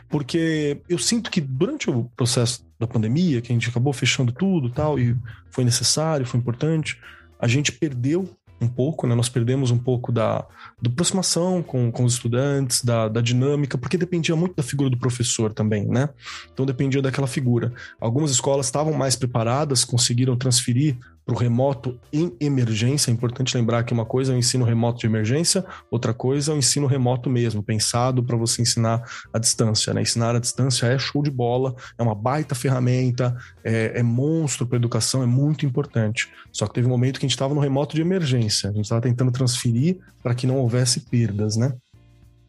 [0.10, 4.72] Porque eu sinto que durante o processo da pandemia, que a gente acabou fechando tudo
[4.72, 5.16] tal, e
[5.52, 7.00] foi necessário, foi importante,
[7.40, 8.28] a gente perdeu
[8.62, 9.16] um pouco, né?
[9.16, 10.46] Nós perdemos um pouco da,
[10.82, 14.98] da aproximação com, com os estudantes, da, da dinâmica, porque dependia muito da figura do
[14.98, 16.10] professor também, né?
[16.54, 17.74] Então dependia daquela figura.
[18.00, 20.98] Algumas escolas estavam mais preparadas, conseguiram transferir
[21.30, 23.12] para o remoto em emergência.
[23.12, 26.56] É importante lembrar que uma coisa é o ensino remoto de emergência, outra coisa é
[26.56, 29.94] o ensino remoto mesmo, pensado para você ensinar à distância.
[29.94, 30.02] Né?
[30.02, 34.78] Ensinar à distância é show de bola, é uma baita ferramenta, é, é monstro para
[34.78, 36.32] educação, é muito importante.
[36.52, 38.86] Só que teve um momento que a gente estava no remoto de emergência, a gente
[38.86, 41.74] estava tentando transferir para que não houvesse perdas, né?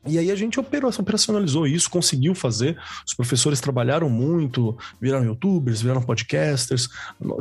[0.06, 2.78] E aí a gente operacionalizou isso, conseguiu fazer.
[3.06, 6.88] Os professores trabalharam muito, viraram youtubers, viraram podcasters.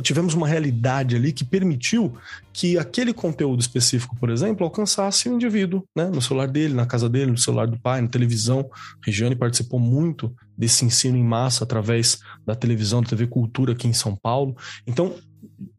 [0.02, 2.14] Tivemos uma realidade ali que permitiu
[2.52, 6.06] que aquele conteúdo específico, por exemplo, alcançasse o indivíduo, né?
[6.06, 8.68] No celular dele, na casa dele, no celular do pai, na televisão.
[9.02, 13.88] A Regiane participou muito desse ensino em massa através da televisão, da TV Cultura aqui
[13.88, 14.54] em São Paulo.
[14.86, 15.14] Então,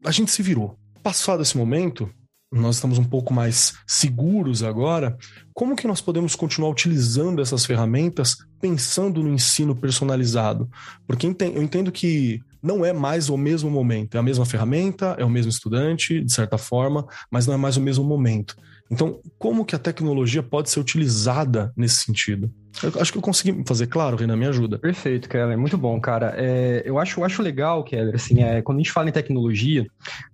[0.04, 0.76] a gente se virou.
[1.00, 2.10] Passado esse momento,
[2.52, 5.16] nós estamos um pouco mais seguros agora,
[5.54, 10.68] como que nós podemos continuar utilizando essas ferramentas pensando no ensino personalizado?
[11.06, 15.24] Porque eu entendo que não é mais o mesmo momento, é a mesma ferramenta, é
[15.24, 18.54] o mesmo estudante, de certa forma, mas não é mais o mesmo momento.
[18.90, 22.52] Então, como que a tecnologia pode ser utilizada nesse sentido?
[22.82, 24.78] Eu acho que eu consegui fazer claro, Renan, me ajuda.
[24.78, 26.34] Perfeito, Keller, muito bom, cara.
[26.36, 29.86] É, eu, acho, eu acho legal, Keller, assim, é, quando a gente fala em tecnologia,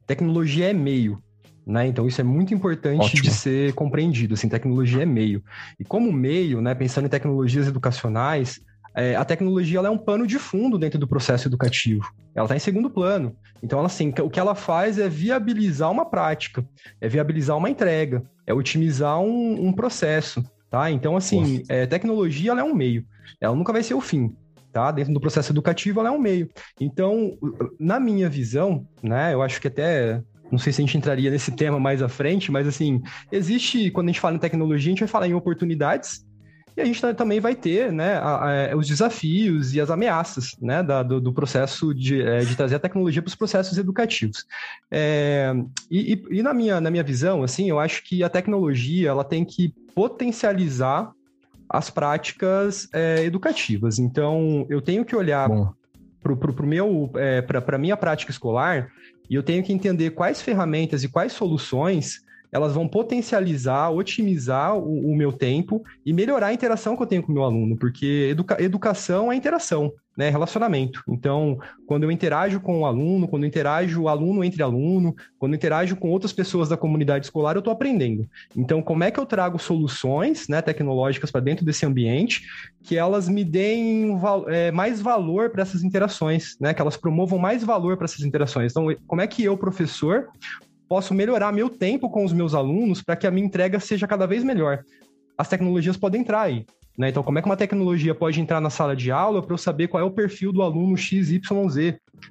[0.07, 1.23] tecnologia é meio,
[1.69, 1.87] né?
[1.87, 3.23] Então isso é muito importante Ótimo.
[3.23, 4.33] de ser compreendido.
[4.33, 5.45] Assim, tecnologia é meio.
[5.79, 8.61] E como meio, né, pensando em tecnologias educacionais,
[8.95, 12.11] é, a tecnologia é um pano de fundo dentro do processo educativo.
[12.35, 13.37] Ela está em segundo plano.
[13.63, 16.65] Então, ela, assim, o que ela faz é viabilizar uma prática,
[17.01, 20.43] é viabilizar uma entrega, é otimizar um, um processo.
[20.71, 20.91] Tá?
[20.91, 23.05] Então, assim, é, tecnologia é um meio.
[23.41, 24.35] Ela nunca vai ser o fim.
[24.73, 24.91] Tá?
[24.91, 26.49] Dentro do processo educativo, ela é um meio.
[26.81, 27.39] Então,
[27.79, 31.53] na minha visão, né, eu acho que até não sei se a gente entraria nesse
[31.53, 35.01] tema mais à frente, mas assim, existe, quando a gente fala em tecnologia, a gente
[35.01, 36.27] vai falar em oportunidades
[36.79, 40.55] e a gente também vai ter né, a, a, é, os desafios e as ameaças
[40.63, 44.45] né, da, do, do, processo de, é, de, trazer a tecnologia para os processos educativos.
[44.89, 45.53] É,
[45.91, 49.25] e, e, e, na, minha, na minha visão, assim, eu acho que a tecnologia ela
[49.25, 51.11] tem que potencializar
[51.69, 53.99] as práticas é, educativas.
[53.99, 55.51] Então, eu tenho que olhar
[56.21, 58.89] para meu é, para a minha prática escolar
[59.29, 65.11] e eu tenho que entender quais ferramentas e quais soluções elas vão potencializar, otimizar o,
[65.11, 68.29] o, meu tempo e melhorar a interação que eu tenho com o meu aluno, porque
[68.31, 70.31] educa educação é interação, né?
[70.31, 71.03] Relacionamento.
[71.09, 75.53] Então, quando eu interajo com o aluno, quando eu interajo o aluno entre aluno, quando
[75.53, 78.29] eu interajo com outras pessoas da comunidade escolar, eu estou aprendendo.
[78.57, 82.43] Então, como é que eu trago soluções né, tecnológicas para dentro desse ambiente
[82.83, 84.19] que elas me deem
[84.49, 86.73] é, mais valor para essas interações, né?
[86.73, 88.73] Que elas promovam mais valor para essas interações.
[88.73, 90.29] Então, como é que eu, professor,
[90.89, 94.27] posso melhorar meu tempo com os meus alunos para que a minha entrega seja cada
[94.27, 94.85] vez melhor.
[95.37, 96.65] As tecnologias podem entrar aí.
[96.99, 97.11] Né?
[97.11, 99.87] Então, como é que uma tecnologia pode entrar na sala de aula para eu saber
[99.87, 101.41] qual é o perfil do aluno XYZ?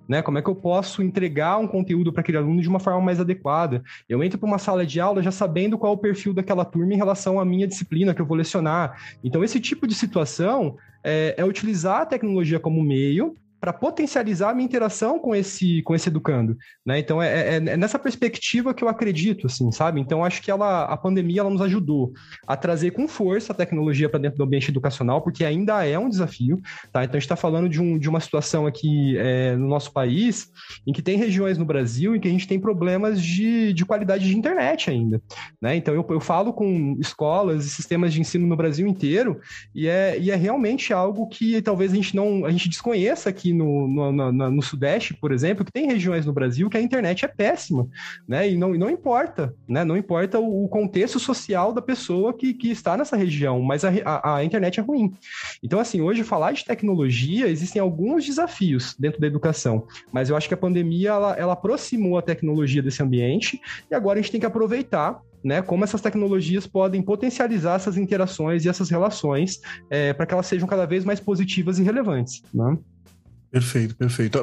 [0.09, 0.21] Né?
[0.21, 3.17] Como é que eu posso entregar um conteúdo para aquele aluno de uma forma mais
[3.17, 3.81] adequada?
[4.09, 6.93] Eu entro para uma sala de aula já sabendo qual é o perfil daquela turma
[6.93, 8.99] em relação à minha disciplina que eu vou lecionar.
[9.23, 13.35] Então, esse tipo de situação é, é utilizar a tecnologia como meio
[13.67, 16.99] para potencializar a minha interação com esse, com esse educando, né?
[16.99, 19.99] Então é, é, é, nessa perspectiva que eu acredito, assim, sabe?
[19.99, 22.13] Então acho que ela, a pandemia ela nos ajudou
[22.47, 26.07] a trazer com força a tecnologia para dentro do ambiente educacional, porque ainda é um
[26.07, 26.61] desafio,
[26.93, 27.03] tá?
[27.03, 30.49] Então a gente está falando de, um, de uma situação aqui é, no nosso país
[30.85, 34.29] em que tem regiões no Brasil em que a gente tem problemas de, de qualidade
[34.29, 35.21] de internet ainda,
[35.61, 35.75] né?
[35.75, 39.41] Então eu, eu falo com escolas e sistemas de ensino no Brasil inteiro
[39.75, 43.56] e é, e é realmente algo que talvez a gente não a gente desconheça aqui
[43.57, 47.25] no, no, no, no, Sudeste, por exemplo, que tem regiões no Brasil que a internet
[47.25, 47.87] é péssima,
[48.27, 48.49] né?
[48.49, 49.83] E não, não importa, né?
[49.83, 53.91] Não importa o, o, contexto social da pessoa que, que está nessa região, mas a,
[54.05, 55.13] a, a, internet é ruim.
[55.63, 60.47] Então, assim, hoje falar de tecnologia, existem alguns desafios dentro da educação, mas eu acho
[60.47, 64.39] que a pandemia, ela, ela aproximou a tecnologia desse ambiente e agora a gente tem
[64.39, 70.25] que aproveitar né, como essas tecnologias podem potencializar essas interações e essas relações é, para
[70.25, 72.43] que elas sejam cada vez mais positivas e relevantes.
[72.53, 72.77] Né?
[73.57, 74.39] Perfeito, perfeito.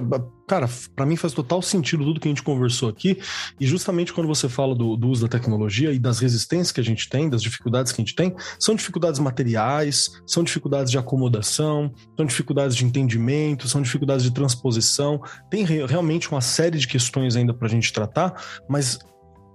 [0.48, 3.20] Cara, para mim faz total sentido tudo que a gente conversou aqui.
[3.60, 6.84] E justamente quando você fala do, do, uso da tecnologia e das resistências que a
[6.84, 11.94] gente tem, das dificuldades que a gente tem, são dificuldades materiais, são dificuldades de acomodação,
[12.16, 15.22] são dificuldades de entendimento, são dificuldades de transposição.
[15.48, 18.34] Tem re realmente uma série de questões ainda para a gente tratar,
[18.68, 18.98] mas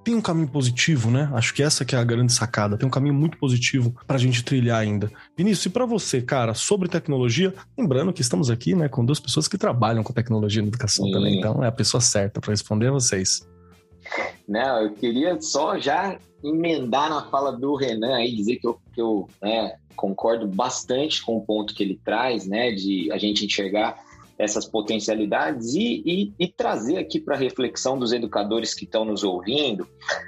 [0.03, 1.29] tem um caminho positivo, né?
[1.33, 2.77] Acho que essa que é a grande sacada.
[2.77, 5.11] Tem um caminho muito positivo para a gente trilhar ainda.
[5.37, 9.47] Vinícius, e para você, cara, sobre tecnologia, lembrando que estamos aqui, né, com duas pessoas
[9.47, 11.11] que trabalham com tecnologia na educação Sim.
[11.11, 13.47] também, então é a pessoa certa para responder a vocês.
[14.47, 19.01] Não, eu queria só já emendar na fala do Renan aí, dizer que eu, que
[19.01, 23.97] eu né, concordo bastante com o ponto que ele traz, né, de a gente enxergar
[24.39, 29.21] essas potencialidades e, e, e trazer aqui para a reflexão dos educadores que estão nos
[29.21, 29.85] ouvindo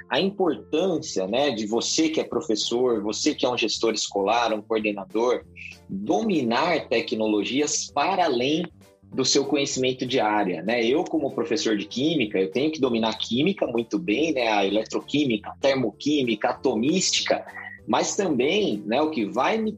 [0.08, 4.60] a importância né, de você que é professor, você que é um gestor escolar, um
[4.60, 5.44] coordenador,
[5.88, 8.64] dominar tecnologias para além
[9.02, 10.82] do seu conhecimento de área, né?
[10.82, 14.48] Eu como professor de química, eu tenho que dominar química muito bem, né?
[14.48, 17.44] A eletroquímica, a termoquímica, a atomística,
[17.86, 19.76] mas também, né, o que vai me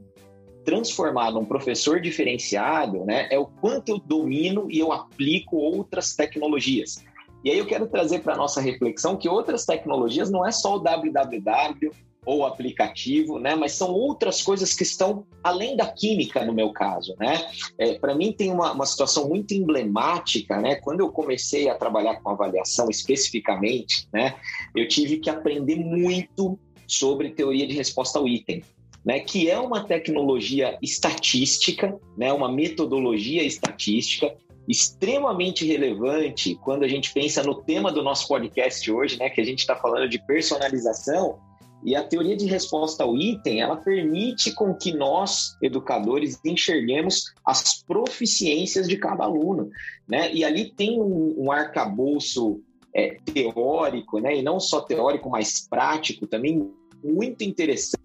[0.64, 7.04] transformar num professor diferenciado, né, é o quanto eu domino e eu aplico outras tecnologias.
[7.44, 10.78] E aí eu quero trazer para nossa reflexão que outras tecnologias não é só o
[10.78, 11.90] www
[12.26, 13.54] ou aplicativo, né?
[13.54, 17.46] Mas são outras coisas que estão além da química, no meu caso, né?
[17.76, 20.76] É, para mim tem uma, uma situação muito emblemática, né?
[20.76, 24.36] Quando eu comecei a trabalhar com avaliação especificamente, né?
[24.74, 28.62] Eu tive que aprender muito sobre teoria de resposta ao item
[29.04, 34.34] né, que é uma tecnologia estatística, né, uma metodologia estatística
[34.66, 39.44] extremamente relevante quando a gente pensa no tema do nosso podcast hoje, né, que a
[39.44, 41.38] gente está falando de personalização.
[41.84, 47.82] E a teoria de resposta ao item, ela permite com que nós, educadores, enxerguemos as
[47.82, 49.68] proficiências de cada aluno,
[50.08, 50.32] né?
[50.32, 52.62] E ali tem um, um arcabouço
[52.96, 54.36] é, teórico, né?
[54.36, 58.03] E não só teórico, mas prático também muito interessante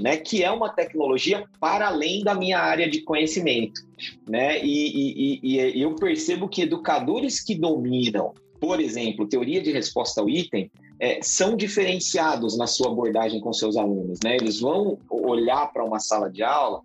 [0.00, 3.80] né, que é uma tecnologia para além da minha área de conhecimento,
[4.28, 4.64] né?
[4.64, 10.28] E, e, e, eu percebo que educadores que dominam, por exemplo, teoria de resposta ao
[10.28, 14.36] item, é, são diferenciados na sua abordagem com seus alunos, né?
[14.36, 16.80] Eles vão olhar para uma sala de aula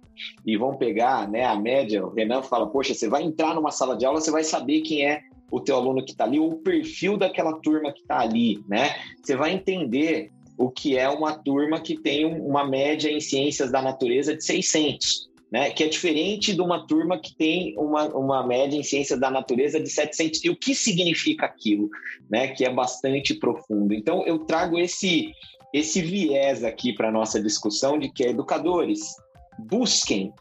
[0.46, 2.06] e vão pegar, né, a média.
[2.06, 5.06] O Renan fala, poxa, você vai entrar numa sala de aula, você vai saber quem
[5.06, 8.64] é o teu aluno que está ali, ou o perfil daquela turma que está ali,
[8.68, 8.96] né?
[9.22, 10.32] Você vai entender
[10.62, 15.30] o que é uma turma que tem uma média em ciências da natureza de 600,
[15.52, 15.72] né?
[15.72, 19.80] que é diferente de uma turma que tem uma, uma média em ciências da natureza
[19.80, 20.44] de 700.
[20.44, 21.90] E o que significa aquilo?
[22.30, 22.50] Né?
[22.50, 23.92] Que é bastante profundo.
[23.92, 25.32] Então, eu trago esse,
[25.74, 29.16] esse viés aqui para a nossa discussão de que educadores
[29.58, 30.32] busquem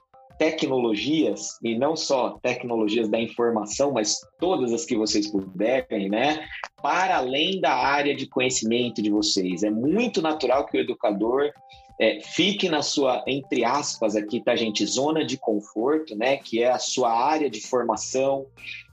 [0.40, 6.46] tecnologias, e não só tecnologias da informação, mas todas as que vocês puderem, né?
[6.82, 9.62] Para além da área de conhecimento de vocês.
[9.62, 11.52] É muito natural que o educador
[11.98, 16.38] é, fique na sua, entre aspas, aqui, tá, gente, zona de conforto, né?
[16.38, 18.46] Que é a sua área de formação,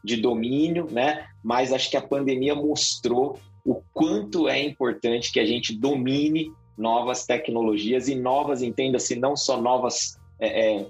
[0.04, 1.26] de domínio, né?
[1.42, 7.26] Mas acho que a pandemia mostrou o quanto é importante que a gente domine novas
[7.26, 10.86] tecnologias e novas, entenda-se, não só novas é, é,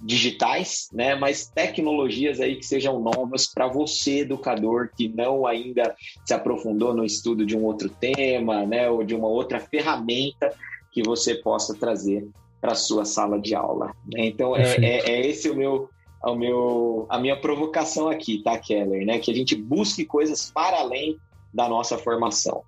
[0.00, 5.94] digitais, né, mas tecnologias aí que sejam novas para você, educador, que não ainda
[6.24, 10.54] se aprofundou no estudo de um outro tema, né, ou de uma outra ferramenta
[10.92, 12.28] que você possa trazer
[12.60, 13.94] para a sua sala de aula.
[14.12, 14.26] Né?
[14.26, 15.88] Então, é, é, é, esse o meu,
[16.24, 19.04] o meu, a minha provocação aqui, tá, Keller?
[19.06, 19.18] Né?
[19.18, 21.18] Que a gente busque coisas para além
[21.52, 22.62] da nossa formação.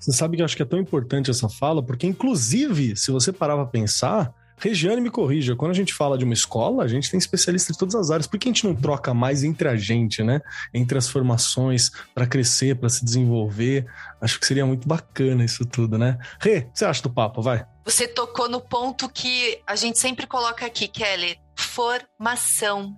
[0.00, 3.32] Você sabe que eu acho que é tão importante essa fala, porque, inclusive, se você
[3.32, 7.10] parar para pensar, Regiane me corrija, quando a gente fala de uma escola, a gente
[7.10, 8.28] tem especialistas de todas as áreas.
[8.28, 10.40] Por que a gente não troca mais entre a gente, né?
[10.72, 13.86] Entre as formações, para crescer, para se desenvolver?
[14.20, 16.16] Acho que seria muito bacana isso tudo, né?
[16.38, 17.42] Rê, o que você acha do papo?
[17.42, 17.66] Vai.
[17.84, 22.96] Você tocou no ponto que a gente sempre coloca aqui, Kelly: formação.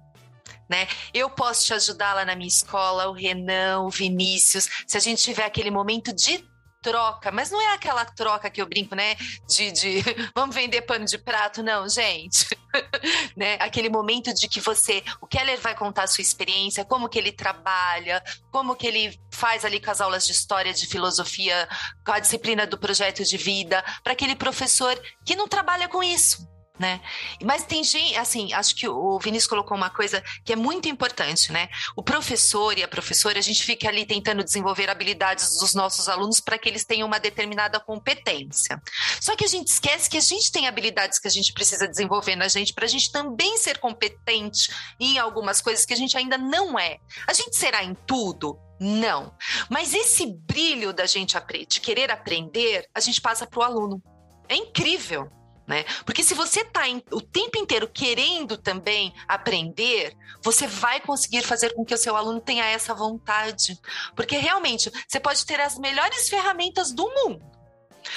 [0.69, 0.87] Né?
[1.15, 5.23] Eu posso te ajudar lá na minha escola, o Renan, o Vinícius, se a gente
[5.23, 6.45] tiver aquele momento de
[6.85, 9.17] troca, mas não é aquela troca que eu brinco, né?
[9.49, 10.03] De, de
[10.37, 12.47] vamos vender pano de prato, não, gente.
[13.35, 13.55] né?
[13.55, 17.33] Aquele momento de que você, o Keller vai contar a sua experiência, como que ele
[17.33, 18.23] trabalha,
[18.53, 21.67] como que ele faz ali com as aulas de história, de filosofia,
[22.05, 26.54] com a disciplina do projeto de vida, para aquele professor que não trabalha com isso
[26.79, 27.01] né?
[27.43, 31.53] Mas tem gente, assim, acho que o Vinícius colocou uma coisa que é muito importante,
[31.53, 31.69] né?
[31.95, 36.41] O professor e a professora, a gente fica ali tentando desenvolver habilidades dos nossos alunos
[36.41, 38.83] para que eles tenham uma determinada competência.
[39.21, 42.35] Só que a gente esquece que a gente tem habilidades que a gente precisa desenvolver
[42.35, 46.37] na gente para a gente também ser competente em algumas coisas que a gente ainda
[46.37, 46.99] não é.
[47.27, 48.59] A gente será em tudo?
[48.81, 49.33] Não.
[49.71, 51.37] Mas esse brilho da gente
[51.69, 54.03] de querer aprender, a gente passa para o aluno.
[54.49, 55.31] É incrível.
[55.67, 55.85] Né?
[56.05, 61.85] Porque se você está o tempo inteiro querendo também aprender, você vai conseguir fazer com
[61.85, 63.79] que o seu aluno tenha essa vontade.
[64.15, 67.43] Porque realmente você pode ter as melhores ferramentas do mundo.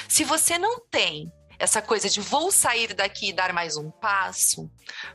[0.10, 4.70] Se você não tem essa coisa de vou sair daqui e dar mais um passo,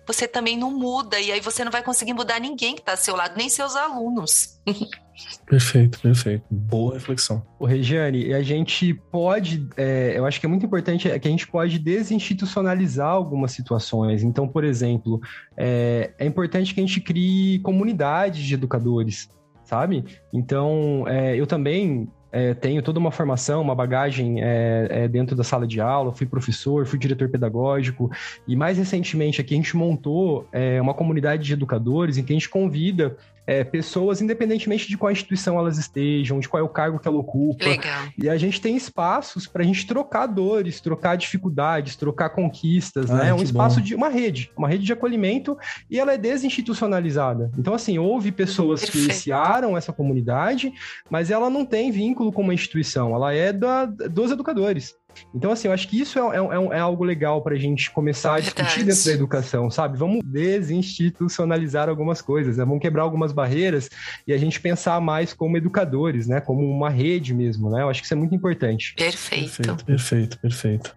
[0.06, 2.98] você também não muda e aí você não vai conseguir mudar ninguém que está ao
[2.98, 4.58] seu lado, nem seus alunos.
[5.46, 6.44] Perfeito, perfeito.
[6.50, 7.42] Boa reflexão.
[7.58, 11.30] O Regiane, a gente pode, é, eu acho que é muito importante é que a
[11.30, 14.22] gente pode desinstitucionalizar algumas situações.
[14.22, 15.20] Então, por exemplo,
[15.56, 19.28] é, é importante que a gente crie comunidades de educadores,
[19.64, 20.04] sabe?
[20.32, 25.44] Então, é, eu também é, tenho toda uma formação, uma bagagem é, é, dentro da
[25.44, 28.10] sala de aula, fui professor, fui diretor pedagógico,
[28.48, 32.36] e mais recentemente aqui a gente montou é, uma comunidade de educadores em que a
[32.36, 33.16] gente convida
[33.46, 37.18] é, pessoas, independentemente de qual instituição elas estejam, de qual é o cargo que ela
[37.18, 37.64] ocupa.
[37.64, 38.04] Legal.
[38.16, 43.16] E a gente tem espaços para a gente trocar dores, trocar dificuldades, trocar conquistas, Ah,
[43.16, 43.28] né?
[43.30, 43.84] É um que espaço bom.
[43.84, 45.56] de uma rede, uma rede de acolhimento
[45.90, 47.50] e ela é desinstitucionalizada.
[47.58, 49.10] Então, assim, houve pessoas que Perfeito.
[49.10, 50.72] iniciaram essa comunidade,
[51.10, 54.94] mas ela não tem vínculo com uma instituição, ela é da, dos educadores.
[55.34, 58.34] Então, assim, eu acho que isso é, é- é algo legal para a gente começar
[58.34, 58.84] a discutir Verdade.
[58.84, 59.96] dentro da educação, sabe?
[59.98, 62.64] Vamos desinstitucionalizar algumas coisas, né?
[62.64, 63.88] Vamos quebrar algumas barreiras
[64.26, 66.40] e a gente pensar mais como educadores, né?
[66.40, 67.82] Como uma rede mesmo, né?
[67.82, 68.94] Eu acho que isso é muito importante.
[68.94, 69.56] Perfeito.
[69.62, 70.96] Perfeito, perfeito, perfeito.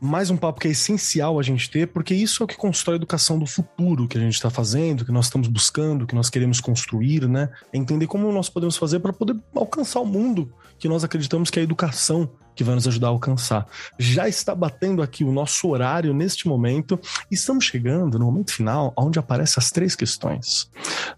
[0.00, 2.96] Mais um papo que é essencial a gente ter, porque isso é o que constrói
[2.96, 6.28] a educação do futuro que a gente está fazendo, que nós estamos buscando, que nós
[6.28, 7.48] queremos construir, né?
[7.72, 11.58] É entender como nós podemos fazer para poder alcançar o mundo que nós acreditamos que
[11.58, 13.66] é a educação que vai nos ajudar a alcançar.
[13.98, 16.98] Já está batendo aqui o nosso horário neste momento
[17.30, 20.70] e estamos chegando no momento final, onde aparecem as três questões.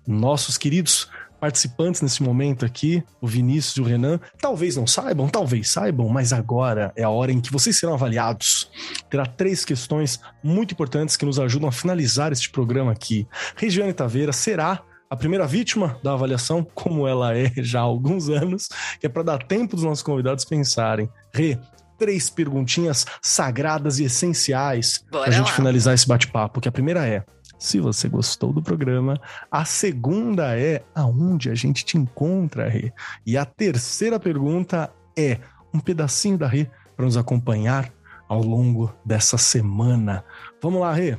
[0.06, 1.08] Nossos queridos
[1.40, 6.32] participantes nesse momento aqui, o Vinícius e o Renan, talvez não saibam, talvez saibam, mas
[6.32, 8.70] agora é a hora em que vocês serão avaliados.
[9.10, 13.26] Terá três questões muito importantes que nos ajudam a finalizar este programa aqui.
[13.56, 18.68] Regiane Taveira será a primeira vítima da avaliação, como ela é já há alguns anos,
[19.00, 21.08] que é para dar tempo dos nossos convidados pensarem.
[21.32, 21.58] Rê,
[21.98, 25.52] três perguntinhas sagradas e essenciais para a gente lá.
[25.52, 27.24] finalizar esse bate-papo, que a primeira é
[27.58, 29.20] se você gostou do programa.
[29.50, 32.92] A segunda é aonde a gente te encontra, Rê.
[33.24, 35.38] E a terceira pergunta é
[35.72, 37.90] um pedacinho da Rê para nos acompanhar
[38.28, 40.24] ao longo dessa semana.
[40.60, 41.18] Vamos lá, Rê.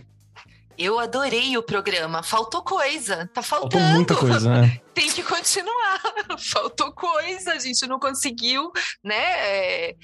[0.78, 2.22] Eu adorei o programa.
[2.22, 3.30] Faltou coisa.
[3.34, 3.96] Tá Faltou faltando.
[3.96, 4.80] muita coisa, né?
[4.94, 6.02] Tem que continuar.
[6.38, 7.54] Faltou coisa.
[7.54, 8.72] A gente não conseguiu,
[9.04, 9.16] né?
[9.16, 9.96] é,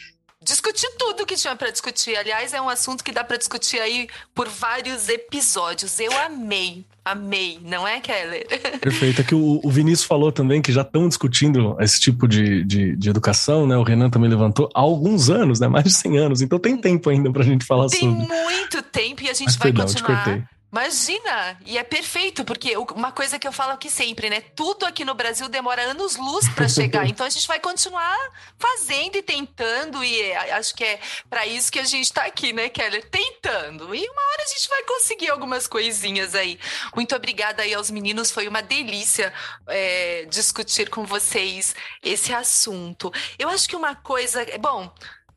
[0.43, 2.15] discutir tudo que tinha para discutir.
[2.15, 5.99] Aliás, é um assunto que dá para discutir aí por vários episódios.
[5.99, 6.85] Eu amei.
[7.05, 8.47] Amei, não é, Keller?
[8.79, 9.21] Perfeito.
[9.21, 12.95] É que o, o Vinícius falou também que já estão discutindo esse tipo de, de,
[12.95, 13.75] de educação, né?
[13.75, 15.67] O Renan também levantou há alguns anos, né?
[15.67, 16.41] Mais de 100 anos.
[16.41, 18.25] Então tem tempo ainda para a gente falar Tem sobre.
[18.25, 20.23] muito tempo e a gente Mas vai perdão, te continuar.
[20.23, 20.43] cortei.
[20.73, 21.55] Imagina!
[21.67, 24.41] E é perfeito, porque uma coisa que eu falo aqui sempre, né?
[24.41, 27.05] Tudo aqui no Brasil demora anos-luz para chegar.
[27.07, 28.17] então a gente vai continuar
[28.57, 30.99] fazendo e tentando, e é- acho que é
[31.29, 33.07] para isso que a gente tá aqui, né, Keller?
[33.07, 33.93] Tentando.
[33.93, 36.59] E uma hora a gente vai conseguir algumas coisinhas aí.
[36.95, 39.31] Muito obrigada aí aos meninos, foi uma delícia
[39.67, 43.13] é, discutir com vocês esse assunto.
[43.37, 44.43] Eu acho que uma coisa.
[44.59, 44.91] Bom.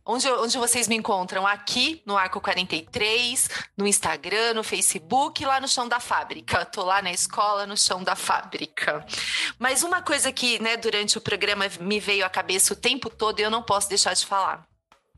[0.09, 1.45] Onde, onde vocês me encontram?
[1.45, 6.65] Aqui no Arco 43, no Instagram, no Facebook, lá no chão da fábrica.
[6.65, 9.05] Tô lá na escola, no chão da fábrica.
[9.59, 13.41] Mas uma coisa que, né, durante o programa me veio à cabeça o tempo todo
[13.41, 14.65] e eu não posso deixar de falar.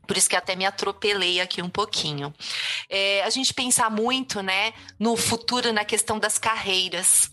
[0.07, 2.33] Por isso que até me atropelei aqui um pouquinho.
[2.89, 7.29] É, a gente pensar muito, né, no futuro, na questão das carreiras.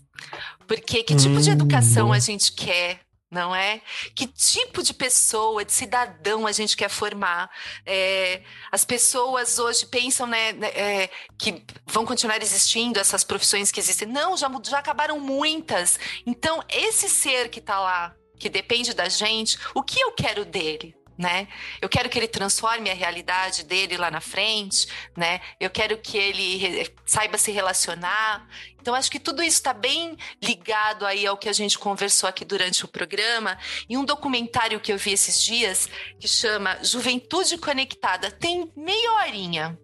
[0.67, 2.17] Porque que tipo de Hum, educação boa.
[2.17, 3.06] a gente quer?
[3.29, 3.81] Não é?
[4.15, 7.51] Que tipo de pessoa, de cidadão a gente quer formar?
[7.85, 13.81] É, as pessoas hoje pensam né, né, é, que vão continuar existindo essas profissões que
[13.81, 14.07] existem.
[14.07, 15.99] Não, já, já acabaram muitas.
[16.25, 20.96] Então, esse ser que está lá, que depende da gente, o que eu quero dele?
[21.17, 21.47] Né?
[21.81, 25.41] Eu quero que ele transforme a realidade dele lá na frente, né?
[25.59, 28.47] Eu quero que ele saiba se relacionar.
[28.79, 32.45] Então, acho que tudo isso está bem ligado aí ao que a gente conversou aqui
[32.45, 33.57] durante o programa.
[33.89, 35.89] E um documentário que eu vi esses dias
[36.19, 38.29] que chama Juventude Conectada.
[38.29, 39.79] Tem meia horinha.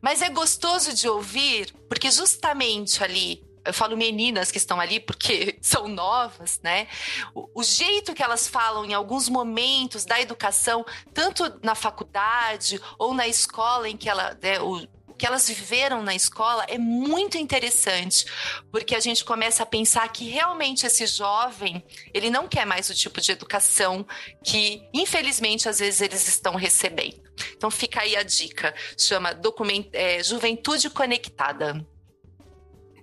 [0.00, 5.58] Mas é gostoso de ouvir, porque justamente ali, eu falo meninas que estão ali porque
[5.62, 6.88] são novas, né?
[7.34, 13.14] O, o jeito que elas falam em alguns momentos da educação, tanto na faculdade ou
[13.14, 14.36] na escola em que ela.
[14.42, 14.86] né, o,
[15.22, 18.26] que elas viveram na escola é muito interessante,
[18.72, 21.80] porque a gente começa a pensar que realmente esse jovem,
[22.12, 24.04] ele não quer mais o tipo de educação
[24.42, 27.22] que, infelizmente, às vezes eles estão recebendo.
[27.56, 29.86] Então fica aí a dica, chama document...
[29.92, 31.86] é, Juventude Conectada.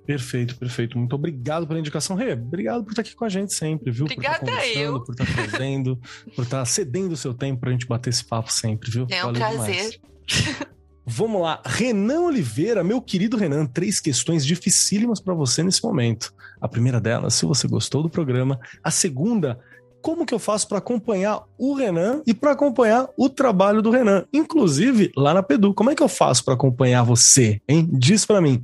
[0.09, 0.97] Perfeito, perfeito.
[0.97, 2.33] Muito obrigado pela indicação, Rê.
[2.33, 4.05] Obrigado por estar aqui com a gente sempre, viu?
[4.05, 5.03] Obrigada por estar eu.
[5.03, 5.99] por estar trazendo,
[6.35, 9.05] por estar cedendo o seu tempo pra gente bater esse papo sempre, viu?
[9.07, 9.99] É um Valeu prazer.
[10.25, 10.67] demais.
[11.05, 16.33] Vamos lá, Renan Oliveira, meu querido Renan, três questões dificílimas para você nesse momento.
[16.59, 18.59] A primeira delas, se você gostou do programa.
[18.83, 19.59] A segunda,
[20.01, 24.25] como que eu faço para acompanhar o Renan e para acompanhar o trabalho do Renan,
[24.33, 25.71] inclusive lá na Pedu.
[25.71, 27.87] Como é que eu faço para acompanhar você, hein?
[27.91, 28.59] Diz para mim.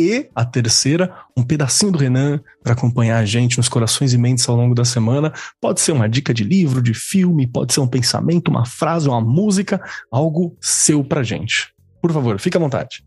[0.00, 4.48] E a terceira, um pedacinho do Renan para acompanhar a gente nos corações e mentes
[4.48, 5.30] ao longo da semana.
[5.60, 9.20] Pode ser uma dica de livro, de filme, pode ser um pensamento, uma frase, uma
[9.20, 9.78] música,
[10.10, 11.74] algo seu pra gente.
[12.00, 13.04] Por favor, fique à vontade.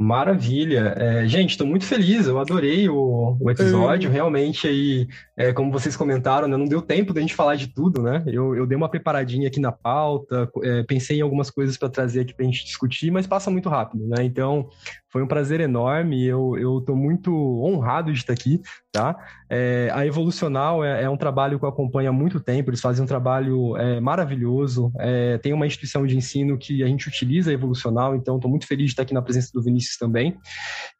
[0.00, 0.94] Maravilha.
[0.96, 4.08] É, gente, estou muito feliz, eu adorei o, o episódio.
[4.08, 4.12] É.
[4.14, 5.06] Realmente, aí,
[5.36, 8.24] é, como vocês comentaram, né, não deu tempo da gente falar de tudo, né?
[8.26, 12.20] Eu, eu dei uma preparadinha aqui na pauta, é, pensei em algumas coisas para trazer
[12.20, 14.24] aqui para a gente discutir, mas passa muito rápido, né?
[14.24, 14.70] Então,
[15.10, 17.34] foi um prazer enorme, eu estou muito
[17.64, 18.60] honrado de estar aqui,
[18.92, 19.16] tá?
[19.48, 23.02] É, a Evolucional é, é, um trabalho que eu acompanho há muito tempo, eles fazem
[23.02, 27.54] um trabalho é, maravilhoso, é, tem uma instituição de ensino que a gente utiliza a
[27.54, 30.36] Evolucional, então estou muito feliz de estar aqui na presença do Vinícius também.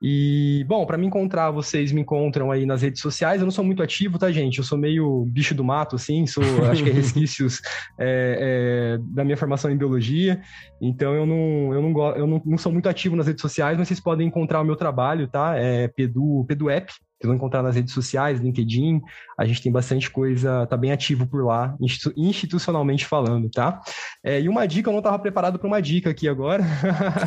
[0.02, 3.64] E, bom, para me encontrar, vocês me encontram aí nas redes sociais, eu não sou
[3.64, 4.58] muito ativo, tá, gente?
[4.58, 7.60] Eu sou meio bicho do mato, assim, sou, acho que é resquícios
[7.98, 10.40] é, é, da minha formação em biologia,
[10.80, 13.86] então eu não, eu não, eu não, não sou muito ativo nas redes sociais, mas
[13.86, 15.54] vocês vocês podem encontrar o meu trabalho, tá?
[15.56, 19.00] É Pedu, Pedu App, vocês vão encontrar nas redes sociais, LinkedIn,
[19.38, 21.76] a gente tem bastante coisa, tá bem ativo por lá,
[22.16, 23.80] institucionalmente falando, tá?
[24.24, 26.64] É, e uma dica, eu não estava preparado para uma dica aqui agora,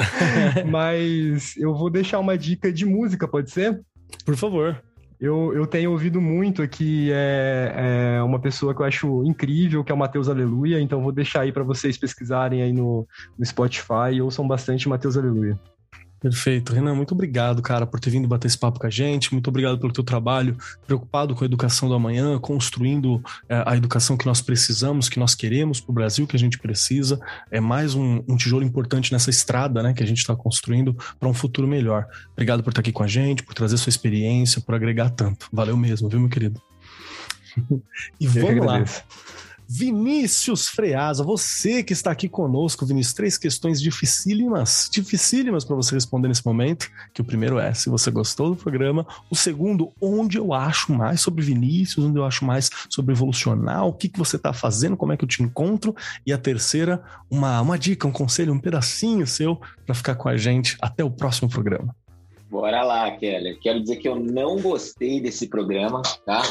[0.69, 3.79] mas eu vou deixar uma dica de música, pode ser?
[4.25, 4.81] Por favor.
[5.19, 9.89] Eu, eu tenho ouvido muito aqui é, é, uma pessoa que eu acho incrível, que
[9.89, 13.07] é o Matheus Aleluia, então vou deixar aí para vocês pesquisarem aí no,
[13.37, 15.57] no Spotify e ouçam bastante Matheus Aleluia.
[16.23, 16.71] Perfeito.
[16.71, 19.33] Renan, muito obrigado, cara, por ter vindo bater esse papo com a gente.
[19.33, 20.55] Muito obrigado pelo teu trabalho,
[20.87, 25.35] preocupado com a educação do amanhã, construindo é, a educação que nós precisamos, que nós
[25.35, 27.19] queremos para o Brasil, que a gente precisa.
[27.51, 31.27] É mais um, um tijolo importante nessa estrada né, que a gente está construindo para
[31.27, 32.07] um futuro melhor.
[32.31, 35.49] Obrigado por estar aqui com a gente, por trazer sua experiência, por agregar tanto.
[35.51, 36.61] Valeu mesmo, viu, meu querido?
[38.17, 38.85] e vamos lá.
[39.67, 46.27] Vinícius Freasa, você que está aqui conosco, Vinícius, três questões dificílimas, dificílimas para você responder
[46.27, 46.89] nesse momento.
[47.13, 51.21] Que o primeiro é se você gostou do programa, o segundo, onde eu acho mais
[51.21, 55.13] sobre Vinícius, onde eu acho mais sobre evolucionar, o que, que você está fazendo, como
[55.13, 55.95] é que eu te encontro,
[56.25, 60.37] e a terceira, uma, uma dica, um conselho, um pedacinho seu para ficar com a
[60.37, 61.95] gente até o próximo programa.
[62.53, 63.57] Bora lá, Kelly.
[63.59, 66.43] Quero dizer que eu não gostei desse programa, tá?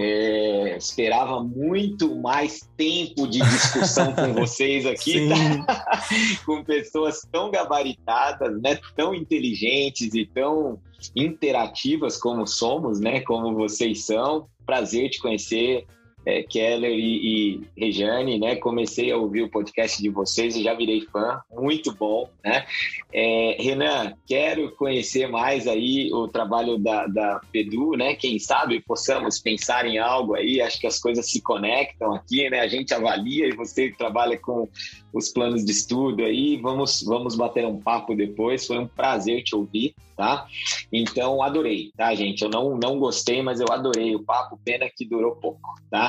[0.00, 5.98] É, esperava muito mais tempo de discussão com vocês aqui, tá?
[6.46, 8.78] com pessoas tão gabaritadas, né?
[8.96, 10.80] Tão inteligentes e tão
[11.14, 13.20] interativas como somos, né?
[13.20, 14.46] Como vocês são.
[14.64, 15.84] Prazer te conhecer
[16.24, 18.56] é, Keller e, e Rejane, né?
[18.56, 22.66] Comecei a ouvir o podcast de vocês e já virei fã, muito bom, né?
[23.12, 28.14] É, Renan, quero conhecer mais aí o trabalho da, da Pedu, né?
[28.14, 32.60] Quem sabe possamos pensar em algo aí, acho que as coisas se conectam aqui, né?
[32.60, 34.68] A gente avalia e você trabalha com
[35.12, 39.56] os planos de estudo aí, vamos, vamos bater um papo depois, foi um prazer te
[39.56, 40.46] ouvir, tá?
[40.92, 42.42] Então, adorei, tá, gente?
[42.42, 46.07] Eu não, não gostei, mas eu adorei o papo, pena que durou pouco, tá?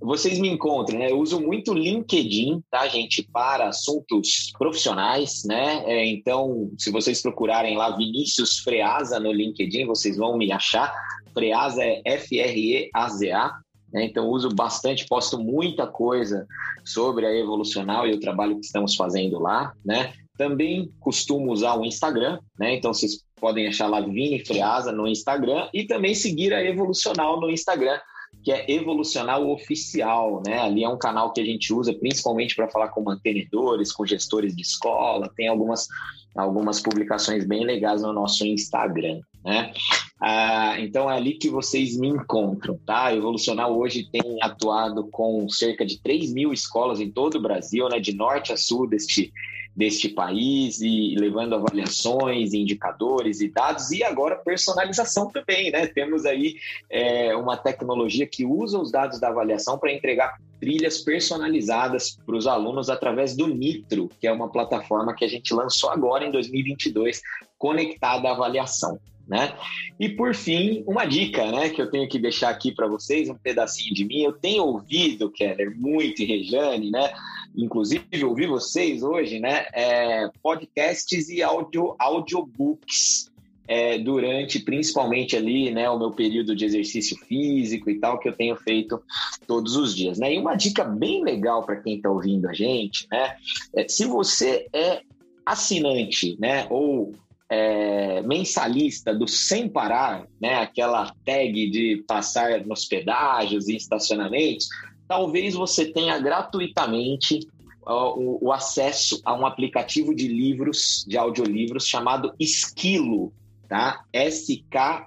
[0.00, 1.10] Vocês me encontram, né?
[1.10, 5.82] Eu uso muito LinkedIn, tá, gente, para assuntos profissionais, né?
[5.86, 10.94] É, então, se vocês procurarem lá Vinícius Freasa no LinkedIn, vocês vão me achar.
[11.32, 13.52] Freasa é F-R-E-A-Z-A,
[13.92, 14.04] né?
[14.04, 16.46] Então, uso bastante, posto muita coisa
[16.84, 19.72] sobre a Evolucional e o trabalho que estamos fazendo lá.
[19.84, 20.12] Né?
[20.36, 22.74] Também costumo usar o Instagram, né?
[22.74, 27.50] então vocês podem achar lá Vini Freasa no Instagram e também seguir a Evolucional no
[27.50, 27.98] Instagram,
[28.44, 30.60] que é Evolucional Oficial, né?
[30.60, 34.54] Ali é um canal que a gente usa principalmente para falar com mantenedores, com gestores
[34.54, 35.88] de escola, tem algumas,
[36.36, 39.72] algumas publicações bem legais no nosso Instagram, né?
[40.20, 43.14] Ah, então é ali que vocês me encontram, tá?
[43.14, 47.98] Evolucional hoje tem atuado com cerca de 3 mil escolas em todo o Brasil, né?
[47.98, 49.32] De norte a sul deste,
[49.76, 55.86] deste país e levando avaliações, indicadores e dados e agora personalização também, né?
[55.86, 56.56] Temos aí
[56.88, 62.46] é, uma tecnologia que usa os dados da avaliação para entregar trilhas personalizadas para os
[62.46, 67.20] alunos através do Nitro, que é uma plataforma que a gente lançou agora em 2022,
[67.58, 69.54] conectada à avaliação né?
[69.98, 73.34] E por fim, uma dica, né, que eu tenho que deixar aqui para vocês, um
[73.34, 74.22] pedacinho de mim.
[74.22, 77.12] Eu tenho ouvido, Keller, muito e Rejane, né?
[77.56, 79.66] Inclusive ouvi vocês hoje, né?
[79.72, 83.32] É, podcasts e audio, audiobooks.
[83.66, 88.34] É, durante principalmente ali, né, o meu período de exercício físico e tal que eu
[88.34, 89.00] tenho feito
[89.46, 90.34] todos os dias, né?
[90.34, 93.36] E uma dica bem legal para quem está ouvindo a gente, né?
[93.74, 95.00] É, se você é
[95.46, 97.14] assinante, né, ou
[97.54, 104.68] é, mensalista do Sem Parar, né, aquela tag de passar nos pedágios e estacionamentos,
[105.06, 107.38] talvez você tenha gratuitamente
[107.86, 113.32] o, o, acesso a um aplicativo de livros, de audiolivros, chamado Esquilo,
[113.68, 114.02] tá?
[114.12, 115.04] S-K-E-E-L-O.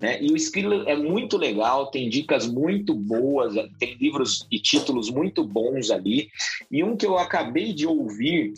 [0.00, 0.20] Né?
[0.20, 5.44] E o Esquilo é muito legal, tem dicas muito boas, tem livros e títulos muito
[5.44, 6.28] bons ali.
[6.70, 8.52] E um que eu acabei de ouvir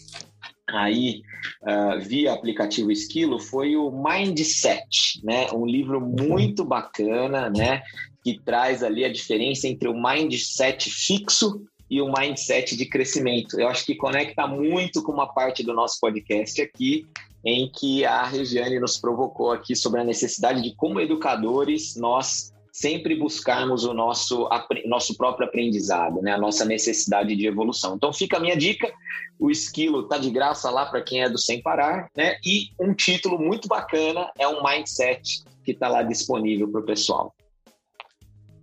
[0.68, 1.22] aí
[1.62, 5.46] uh, via aplicativo Esquilo foi o Mindset, né?
[5.52, 7.82] Um livro muito bacana, né?
[8.22, 13.60] Que traz ali a diferença entre o mindset fixo e o mindset de crescimento.
[13.60, 17.06] Eu acho que conecta muito com uma parte do nosso podcast aqui,
[17.44, 23.14] em que a Regiane nos provocou aqui sobre a necessidade de, como educadores, nós sempre
[23.14, 24.48] buscarmos o nosso,
[24.84, 26.32] nosso próprio aprendizado, né?
[26.32, 27.94] a nossa necessidade de evolução.
[27.94, 28.92] Então fica a minha dica,
[29.38, 32.36] o esquilo tá de graça lá para quem é do Sem Parar, né?
[32.44, 37.32] E um título muito bacana é um Mindset que está lá disponível para o pessoal.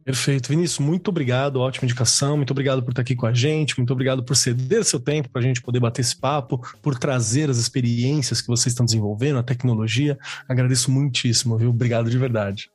[0.03, 0.49] Perfeito.
[0.49, 4.25] Vinícius, muito obrigado, ótima indicação, muito obrigado por estar aqui com a gente, muito obrigado
[4.25, 8.41] por ceder seu tempo para a gente poder bater esse papo, por trazer as experiências
[8.41, 10.19] que vocês estão desenvolvendo, a tecnologia.
[10.49, 11.69] Agradeço muitíssimo, viu?
[11.69, 12.69] Obrigado de verdade.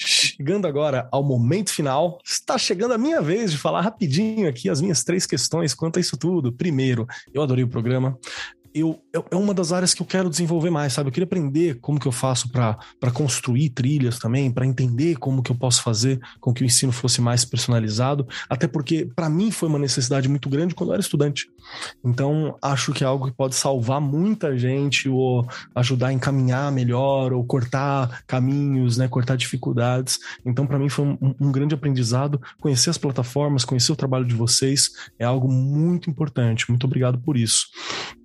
[0.00, 4.80] Chegando agora ao momento final, está chegando a minha vez de falar rapidinho aqui as
[4.80, 6.52] minhas três questões quanto a isso tudo.
[6.52, 8.16] Primeiro, eu adorei o programa
[8.74, 11.08] eu, é uma das áreas que eu quero desenvolver mais, sabe?
[11.08, 15.50] Eu queria aprender como que eu faço para construir trilhas também, para entender como que
[15.50, 19.68] eu posso fazer com que o ensino fosse mais personalizado, até porque para mim foi
[19.68, 21.48] uma necessidade muito grande quando eu era estudante.
[22.04, 27.32] Então, acho que é algo que pode salvar muita gente ou ajudar a encaminhar melhor
[27.32, 30.18] ou cortar caminhos, né, cortar dificuldades.
[30.44, 34.34] Então, para mim foi um, um grande aprendizado conhecer as plataformas, conhecer o trabalho de
[34.34, 36.68] vocês, é algo muito importante.
[36.68, 37.66] Muito obrigado por isso.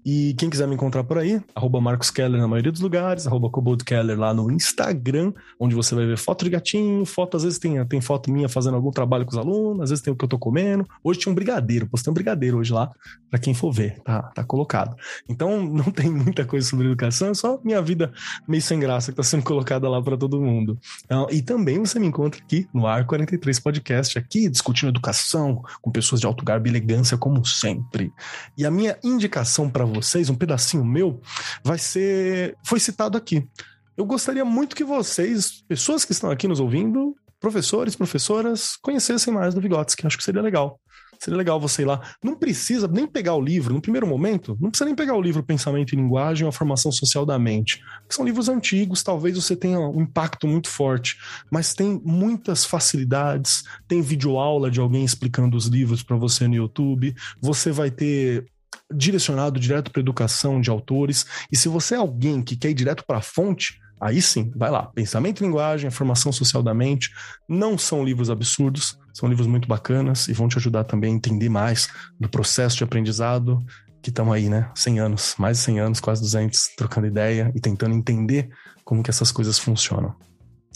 [0.05, 3.49] E quem quiser me encontrar por aí, arroba Marcos Keller na maioria dos lugares, arroba
[3.49, 7.57] Cobold Keller lá no Instagram, onde você vai ver foto de gatinho, foto, às vezes
[7.57, 10.25] tem, tem foto minha fazendo algum trabalho com os alunos, às vezes tem o que
[10.25, 10.85] eu tô comendo.
[11.03, 12.91] Hoje tinha um brigadeiro, postei um brigadeiro hoje lá,
[13.29, 14.95] para quem for ver, tá, tá colocado.
[15.29, 18.11] Então não tem muita coisa sobre educação, é só minha vida
[18.47, 20.77] meio sem graça que tá sendo colocada lá para todo mundo.
[21.05, 25.91] Então, e também você me encontra aqui no Ar 43 Podcast, aqui discutindo educação com
[25.91, 28.11] pessoas de alto garbo e elegância, como sempre.
[28.57, 31.21] E a minha indicação para vocês, um pedacinho meu,
[31.63, 32.55] vai ser.
[32.65, 33.47] Foi citado aqui.
[33.95, 39.53] Eu gostaria muito que vocês, pessoas que estão aqui nos ouvindo, professores, professoras, conhecessem mais
[39.53, 40.07] do Vygotsky.
[40.07, 40.79] Acho que seria legal.
[41.19, 42.01] Seria legal você ir lá.
[42.21, 45.41] Não precisa nem pegar o livro, no primeiro momento, não precisa nem pegar o livro
[45.41, 47.81] Pensamento e Linguagem ou A Formação Social da Mente.
[48.09, 51.17] São livros antigos, talvez você tenha um impacto muito forte,
[51.49, 53.63] mas tem muitas facilidades.
[53.87, 57.15] Tem videoaula de alguém explicando os livros para você no YouTube.
[57.41, 58.45] Você vai ter
[58.93, 61.25] direcionado direto para educação de autores.
[61.51, 64.69] E se você é alguém que quer ir direto para a fonte, aí sim, vai
[64.69, 64.87] lá.
[64.87, 67.09] Pensamento e linguagem, formação social da mente,
[67.47, 71.49] não são livros absurdos, são livros muito bacanas e vão te ajudar também a entender
[71.49, 71.87] mais
[72.19, 73.63] do processo de aprendizado
[74.01, 74.69] que estamos aí, né?
[74.75, 78.49] 100 anos, mais de 100 anos, quase 200, trocando ideia e tentando entender
[78.83, 80.13] como que essas coisas funcionam.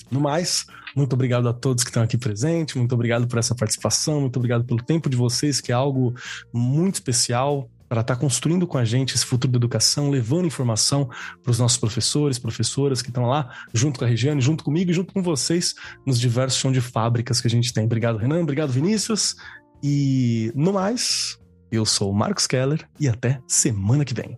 [0.09, 4.21] No mais, muito obrigado a todos que estão aqui presentes, muito obrigado por essa participação,
[4.21, 6.13] muito obrigado pelo tempo de vocês, que é algo
[6.53, 11.09] muito especial para estar tá construindo com a gente esse futuro da educação, levando informação
[11.41, 14.93] para os nossos professores, professoras que estão lá, junto com a Regiane, junto comigo e
[14.93, 15.75] junto com vocês,
[16.05, 17.85] nos diversos chão de fábricas que a gente tem.
[17.85, 18.41] Obrigado, Renan.
[18.41, 19.35] Obrigado, Vinícius.
[19.83, 21.37] E no mais,
[21.71, 24.37] eu sou o Marcos Keller e até semana que vem.